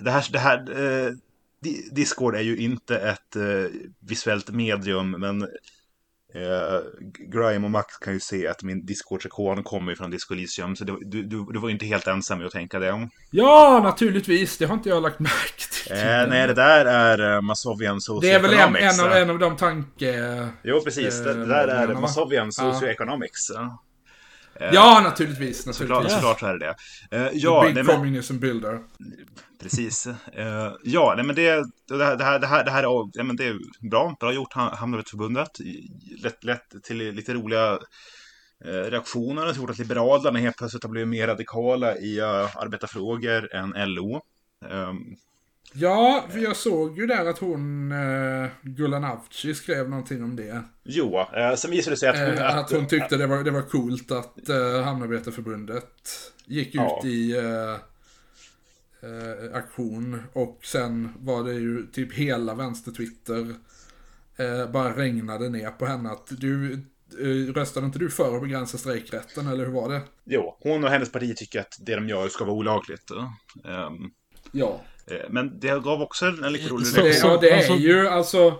[0.00, 1.12] det här, det här eh,
[1.92, 5.48] Discord är ju inte ett eh, visuellt medium, men
[6.34, 6.80] Eh,
[7.28, 10.98] Grime och Max kan ju se att min Discord-sektion kommer från Disco Elysium, så du,
[11.04, 13.08] du, du var ju inte helt ensam i att tänka det.
[13.30, 14.58] Ja, naturligtvis.
[14.58, 15.92] Det har inte jag lagt märke till.
[15.92, 18.50] Eh, nej, det där är uh, Masovian Socioeconomics.
[18.50, 20.48] Det är väl en, en, av, en av de tanke...
[20.62, 21.18] Jo, precis.
[21.24, 23.50] det, det där är Masovian Socioeconomics.
[23.54, 23.82] Ja.
[24.60, 25.66] Ja, naturligtvis.
[25.66, 25.76] naturligtvis.
[25.76, 26.76] Såklart, såklart så är det
[27.10, 27.16] det.
[27.16, 28.80] Uh, ja, The big nej, communism builder.
[29.62, 30.06] Precis.
[30.06, 30.14] Uh,
[30.84, 33.36] ja, nej, men det, det, här, det, här, det, här, det här är, ja, men
[33.36, 33.58] det är
[33.90, 34.16] bra.
[34.20, 35.50] Bra gjort, Hamnarbetarförbundet.
[36.22, 37.78] Lätt, lätt till lite roliga
[38.64, 39.46] reaktioner.
[39.46, 44.22] Det gjort att Liberalerna helt plötsligt har blivit mer radikala i uh, arbetarfrågor än LO.
[45.72, 50.62] Ja, för jag såg ju där att hon, uh, Gulan Avci, skrev någonting om det.
[50.84, 52.28] Jo, uh, sen visade det sig att hon...
[52.28, 56.98] Uh, att, hon tyckte det var, det var coolt att uh, Hamnarbetarförbundet gick ja.
[56.98, 57.76] ut i, uh,
[59.04, 60.22] eh, aktion.
[60.32, 63.54] Och sen var det ju typ hela vänster-Twitter
[64.36, 66.72] eh, bara regnade ner på henne att du,
[67.20, 70.00] eh, röstade inte du för att begränsa strejkrätten eller hur var det?
[70.24, 73.10] Jo, hon och hennes parti tycker att det de gör ska vara olagligt.
[73.64, 74.12] Um,
[74.52, 74.80] Ja.
[75.10, 77.30] Eh, men det gav också en lite rolig Så- Det, reaktion.
[77.30, 78.58] ja, det är alltså- ju alltså,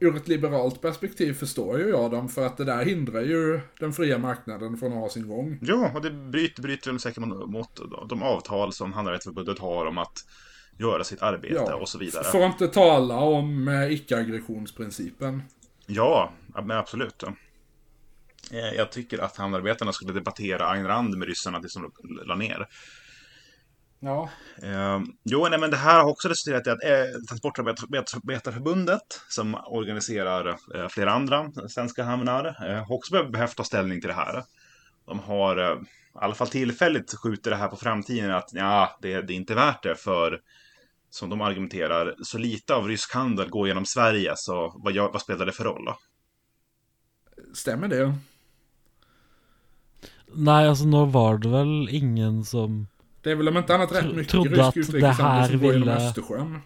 [0.00, 3.92] ur ett liberalt perspektiv förstår ju jag dem för att det där hindrar ju den
[3.92, 5.58] fria marknaden från att ha sin gång.
[5.62, 10.24] Ja, och det bryter, bryter väl säkert mot, de avtal som Handelsrättsförbundet har om att
[10.78, 11.74] göra sitt arbete Ja.
[11.74, 12.24] och så vidare.
[12.24, 15.42] Får inte tala om eh, icke-aggressionsprincipen.
[15.86, 16.32] Ja,
[16.64, 17.22] men absolut.
[17.22, 21.92] Eh, Jag tycker att hamnarbetarna skulle debattera Ayn Rand med ryssarna tills de
[22.26, 22.66] la ner.
[24.00, 24.28] Ja.
[24.62, 30.48] Eh, jo, nej, men det här har också resulterat i att eh, Transportarbetarförbundet, som organiserar
[30.48, 34.44] eh, flera andra svenska hamnar, eh, har också be- behövt ta ställning till det här.
[35.06, 35.78] De har eh,
[36.14, 39.54] i alla fall tillfälligt skjutit det här på framtiden att ja, det, det är inte
[39.54, 40.40] värt det för
[41.10, 45.46] som de argumenterar, så lite av rysk handel går genom Sverige, så vad, vad spelar
[45.46, 45.84] det för roll?
[45.84, 45.98] Då?
[47.54, 48.14] Stämmer det?
[50.34, 52.86] Nej, alltså nå var det väl ingen som...
[53.22, 55.58] Det är väl om inte annat rätt mycket trodde rysk att det utrikeshandel här som
[55.60, 56.60] går genom ville- Östersjön.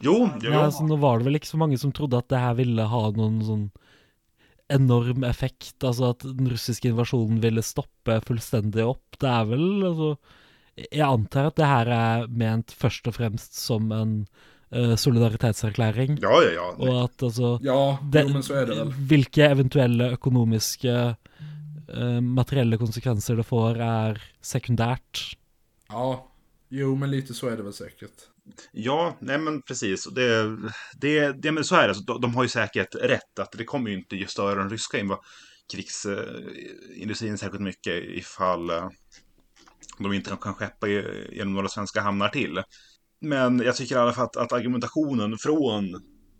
[0.00, 2.38] Jo, jo, Nej, alltså nå var det väl ikke så mange som trodde at det
[2.38, 3.64] her ville ha noen sånn
[4.70, 5.74] enorm effekt.
[5.84, 9.16] Altså at den russiske invasjonen ville stoppe fullstendig opp.
[9.18, 10.16] Det er vel altså
[10.92, 14.12] Jeg antar at det her er ment først og fremst som en
[14.70, 16.20] eh, solidaritetserklæring.
[16.22, 16.68] ja, ja, ja.
[16.78, 18.92] Og at altså Ja, det, jo, men så är det väl.
[19.08, 20.94] Hvilke eventuelle økonomiske
[21.88, 25.34] eh, materielle konsekvenser det får, er sekundært.
[25.88, 26.32] Ja,
[26.68, 28.12] jo men lite så är det väl säkert.
[28.72, 30.04] Ja, nej men precis.
[30.04, 30.56] Det,
[31.00, 31.88] det, det, men så är det.
[31.88, 34.70] Alltså, de, de har ju säkert rätt att det kommer ju inte just störa den
[34.70, 34.98] ryska
[35.72, 38.88] krigsindustrin särskilt mycket ifall eh,
[39.98, 42.62] de inte kan skeppa genom några svenska hamnar till.
[43.20, 45.94] Men jag tycker i alla fall att, att argumentationen från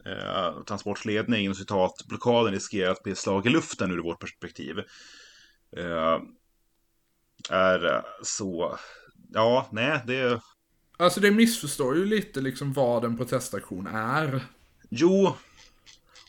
[0.07, 4.79] eh, transportledningen, citat, blockaden riskerar att bli ett slag i luften ur vårt perspektiv.
[5.77, 6.19] Eh,
[7.51, 8.79] är så,
[9.33, 10.41] ja, nej, det
[11.01, 14.41] Alltså det missförstår ju lite liksom vad en protestaktion är.
[14.91, 15.37] Jo,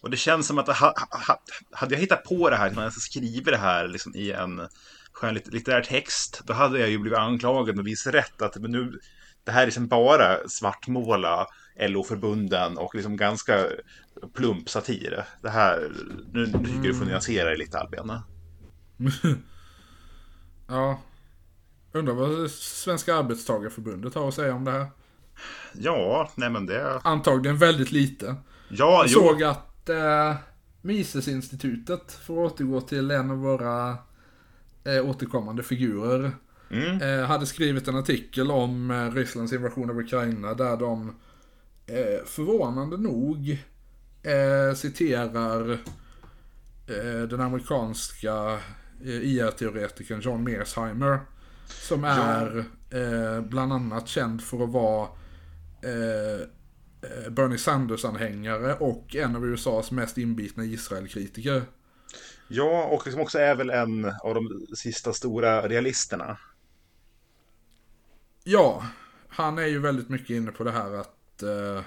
[0.02, 0.94] och det känns som att ha,
[1.28, 1.42] ha,
[1.72, 4.68] hade jag hittat på det här, när jag skrivit det här liksom i en
[5.12, 9.00] skönlitterär text, då hade jag ju blivit anklagad med viss rätt att men nu,
[9.44, 11.48] det här är liksom bara svartmåla
[11.80, 13.66] LO-förbunden och liksom ganska
[14.34, 15.26] plump satir.
[15.42, 15.92] Det här,
[16.34, 18.12] nu, nu tycker jag du får nyansera det lite Albin.
[20.68, 21.02] Ja.
[21.92, 24.88] Undrar vad Svenska Arbetstagarförbundet har att säga om det här.
[25.74, 27.00] Ja, nej men det...
[27.04, 28.26] Antagligen väldigt lite.
[28.70, 29.20] Ja, Jag jo.
[29.20, 30.36] såg att eh,
[30.82, 33.98] Misesinstitutet, för att återgå till en av våra
[34.84, 36.32] eh, återkommande figurer,
[36.72, 37.02] Mm.
[37.02, 41.16] eh, hade skrivit en artikel om eh, Rysslands invasion av Ukraina där de
[41.86, 43.58] eh, förvånande nog
[44.24, 45.72] eh, citerar
[46.88, 48.60] eh, den amerikanska
[49.04, 51.20] IR-teoretikern John Mearsheimer
[51.72, 55.08] som är eh, bland annat känd för att vara
[55.82, 56.42] eh,
[57.02, 61.64] eh, Bernie Sanders-anhängare och en av USAs mest inbitna Israel-kritiker.
[62.48, 66.38] Ja, och liksom också är väl en av de sista stora realisterna.
[68.44, 68.84] Ja,
[69.30, 71.84] han är ju väldigt mycket inne på det här att eh,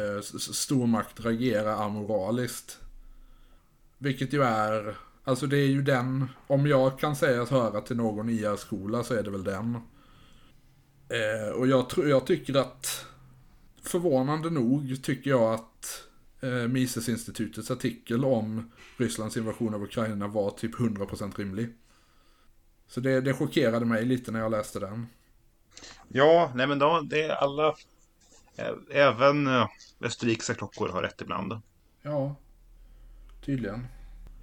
[0.00, 0.20] eh,
[0.52, 2.78] stormakt reagerar amoraliskt.
[3.98, 7.96] Vilket ju är, alltså det är ju den, om jag kan säga att höra till
[7.96, 9.74] någon IR-skola så är det väl den.
[11.08, 13.06] Eh, och jag, tror, jag tycker att,
[13.82, 16.02] förvånande nog tycker jag att
[16.40, 21.68] eh, Misesinstitutets artikel om Rysslands invasion av Ukraina var typ 100% rimlig.
[22.88, 25.06] Så det, det chockerade mig lite när jag läste den.
[26.08, 27.74] Ja, nej men då, det är alla,
[28.56, 29.66] ä- även eh,
[30.00, 31.60] österrikiska klockor har rätt ibland.
[32.02, 32.36] Ja,
[33.44, 33.86] tydligen.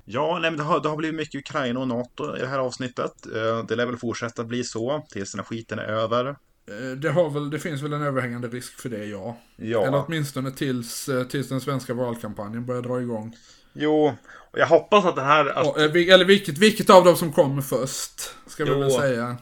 [0.09, 2.59] Ja, nej men det har, det har blivit mycket Ukraina och NATO i det här
[2.59, 3.25] avsnittet.
[3.35, 6.25] Eh, Det lär väl fortsätta bli så tills den här skiten är över.
[6.27, 9.37] Eh, Det, har väl, det finns väl en överhängande risk för det, ja.
[9.55, 13.35] Ja, Eller åtminstone tills, eh, tills den svenska valkampanjen börjar dra igång.
[13.73, 14.13] jo,
[14.51, 15.45] och jag hoppas att det här...
[15.45, 18.79] Att, eh, eller vilket, vilket av dem som kommer först, ska vi Jo.
[18.79, 19.37] väl säga.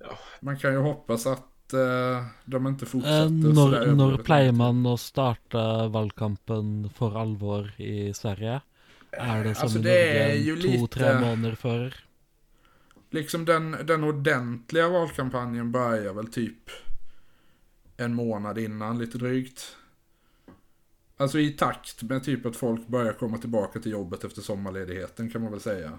[0.00, 0.18] Ja.
[0.40, 4.58] Man kan ju hoppas att eh, de inte Eh, fortsätter överdrivet pleier länge.
[4.58, 8.60] man å starte valgkampen for alvor i Sverige?
[9.18, 11.94] Er det som Altså, i det Norge jo to-tre lite- måneder før?
[13.10, 16.70] Liksom den, den ordentliga valkampanjen börjar väl typ
[17.96, 19.76] en månad innan, lite drygt.
[21.16, 25.42] Alltså i takt med typ att folk börjar komma tillbaka till jobbet efter sommarledigheten kan
[25.42, 25.98] man väl säga.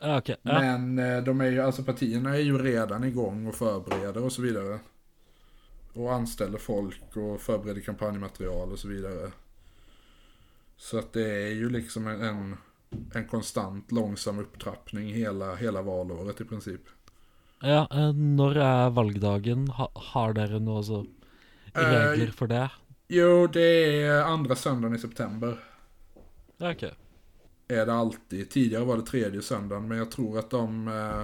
[0.00, 0.28] Ja, ok.
[0.28, 0.36] Ja.
[0.42, 4.42] Men eh, de är ju, alltså partierna är ju redan igång och förbereder och så
[4.42, 4.78] vidare.
[5.92, 9.30] och anställer folk och förbereder kampanjmaterial och så vidare.
[10.78, 12.56] Så att det är ju liksom en,
[13.14, 16.80] en, konstant långsam upptrappning hela, hela valåret i princip.
[17.60, 19.68] Ja, eh, når er valgdagen?
[19.68, 21.00] Ha, har dere noe så
[21.74, 22.68] regler for det?
[23.08, 25.58] Jo, det är andra söndagen i september.
[26.56, 26.82] Ja, ok.
[27.68, 28.50] Är det alltid.
[28.50, 30.88] Tidigare var det tredje söndagen, men jag tror att de...
[30.88, 31.22] Eh,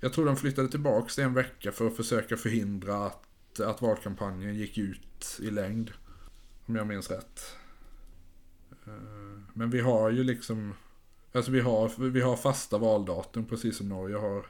[0.00, 4.78] jag tror de flyttade tillbaks en vecka för att försöka förhindra att, att valkampanjen gick
[4.78, 5.90] ut i längd.
[6.66, 7.40] Om jag minns rätt.
[8.88, 10.74] Eh, men vi har ju liksom...
[11.32, 14.46] Alltså vi har, vi har fasta valdatum precis som Norge har.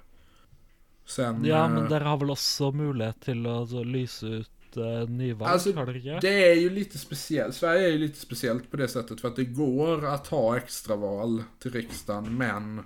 [1.05, 1.45] Sen...
[1.45, 5.53] Ja, eh, men dere har vel også mulighet til å så, lyse ut uh, nyvalg,
[5.53, 6.20] Alltså, har?
[6.20, 7.55] Det är ju lite speciellt.
[7.55, 11.43] Sverige är ju lite speciellt på det sättet för att det går att ha extraval
[11.59, 12.84] till riksdagen men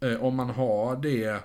[0.00, 1.40] eh, om man har det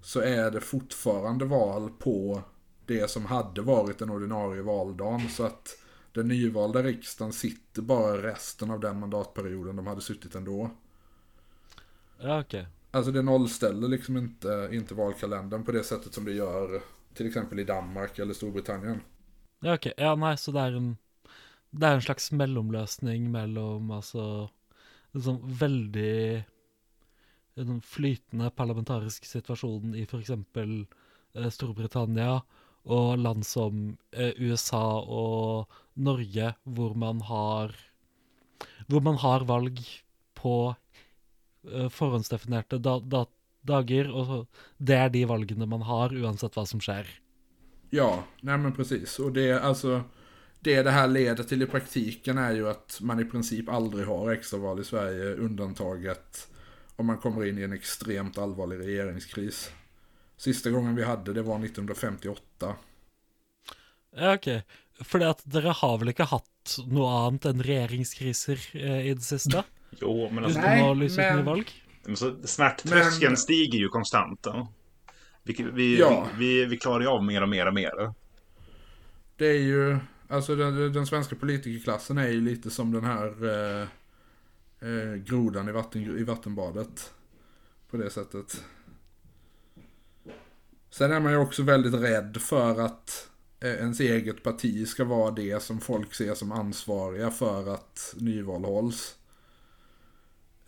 [0.00, 2.42] så är det fortfarande val på
[2.86, 5.76] det som hade varit den ordinarie valdagen så att
[6.12, 10.70] den nyvalda riksdagen sitter bara resten av den mandatperioden de hade suttit ändå.
[12.20, 12.54] Ja, ok.
[12.90, 16.82] Alltså det nollställer liksom inte, inte valkalendern på det sättet som det gör
[17.14, 19.00] till exempel i Danmark eller Storbritannien.
[19.60, 19.86] Ja, ok.
[19.96, 20.96] Ja, nei, så det er en
[21.70, 24.48] Det er en slags mellomløsning mellom altså
[25.12, 26.44] en sånn veldig
[27.58, 30.30] en sånn flytende parlamentarisk situasjon i f.eks.
[30.30, 32.38] Eh, Storbritannia
[32.88, 37.74] og land som eh, USA og Norge, hvor man har
[38.88, 39.80] Hvor man har valg
[40.34, 40.74] på
[41.72, 43.26] eh, forhåndsdefinerte da, da,
[43.62, 44.46] dager, og så-
[44.78, 47.06] det er de valgene man har, uansett hva som skjer.
[47.90, 49.18] Ja, nej men precis.
[49.18, 50.02] Och det, alltså,
[50.60, 54.30] det det här leder till i praktiken är ju att man i princip aldrig har
[54.32, 56.48] extraval i Sverige, undantaget
[56.96, 59.70] om man kommer in i en extremt allvarlig regeringskris.
[60.36, 62.76] Sista gången vi hade det var 1958.
[64.10, 64.48] Ja, ok.
[65.04, 69.62] Fordi at dere har vel ikke hatt noe annet enn regjeringskriser eh, i det siste?
[70.00, 71.70] Jo, men Nej, Uten å lyse ut men- valg?
[72.06, 74.40] men så smärttröskeln Men- stiger ju konstant.
[74.44, 74.68] Ja.
[75.42, 76.26] Vi, vi, Ja.
[76.38, 78.12] vi, vi klarar ju av mer och mer och mer.
[79.36, 83.86] Det är ju, alltså den, den svenska politikerklassen är ju lite som den här eh,
[84.88, 87.12] eh, grodan i, vatten, i vattenbadet.
[87.90, 88.64] På det sättet.
[90.90, 93.27] Sen är man ju också väldigt rädd för att
[93.60, 98.64] Eh, ens eget parti ska vara det som folk ser som ansvariga för att nyval
[98.64, 99.16] hålls.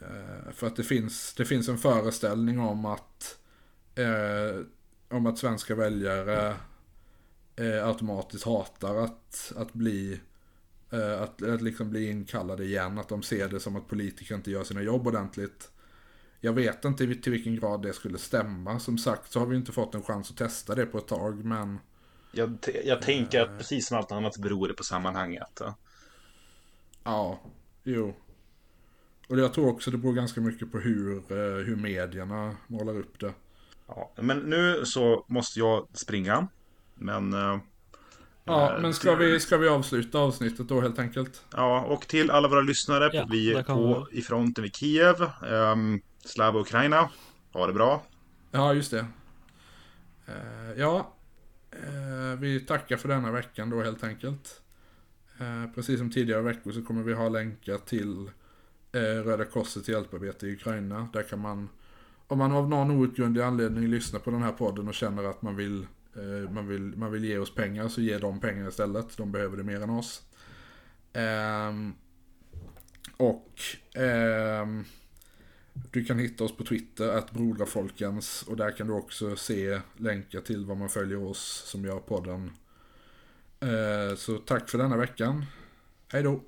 [0.00, 3.38] Eh, för att det finns, det finns en föreställning om att
[3.94, 4.64] eh,
[5.08, 6.56] om att svenska väljare
[7.56, 10.20] eh, automatiskt hatar att, att bli
[10.90, 12.98] eh, att, att liksom bli inkallade igen.
[12.98, 15.70] Att de ser det som att politiker inte gör sina jobb ordentligt.
[16.40, 18.80] Jag vet inte till vilken grad det skulle stämma.
[18.80, 21.44] Som sagt så har vi inte fått en chans att testa det på ett tag.
[21.44, 21.78] Men
[22.32, 25.60] jag, jag tänker att precis som allt annat beror det på sammanhanget.
[25.60, 25.74] Ja.
[27.04, 27.40] ja,
[27.84, 28.14] jo.
[29.28, 33.20] Och jag tror också det beror ganska mycket på hur, eh, hur medierna målar upp
[33.20, 33.32] det.
[33.86, 36.48] Ja, men nu så måste jag springa.
[36.94, 37.32] Men...
[37.32, 37.58] eh,
[38.44, 41.44] Ja, eh, men ska vi, ska vi avsluta avsnittet då helt enkelt?
[41.52, 45.30] Ja, och till alla våra lyssnare Ja, vi på i fronten vid Kiev.
[45.42, 47.10] Um, Slava Ukraina.
[47.52, 48.02] Ha det bra.
[48.50, 49.06] Ja, just det.
[50.26, 51.14] Eh, ja,
[51.70, 54.62] eh, vi tackar för denna veckan då helt enkelt.
[55.40, 58.30] Eh, precis som tidigare veckor så kommer vi ha länkar till
[58.92, 61.08] eh, Röda Korsets hjälparbete i Ukraina.
[61.12, 61.68] Där kan man,
[62.26, 65.56] om man av någon outgrundlig anledning lyssnar på den här podden och känner att man
[65.56, 69.16] vill, eh, man vill, man vill ge oss pengar så ge dem pengar istället.
[69.16, 70.22] De behöver det mer än oss.
[71.12, 71.92] Ehm,
[73.16, 73.60] och
[73.94, 74.84] ehm,
[75.90, 78.42] du kan hitta oss på Twitter, att Brodrafolkens.
[78.42, 82.50] Och där kan du också se länkar till vad man följer oss som gör podden.
[83.60, 85.44] Eh, så tack för denna veckan.
[86.12, 86.40] Hej då!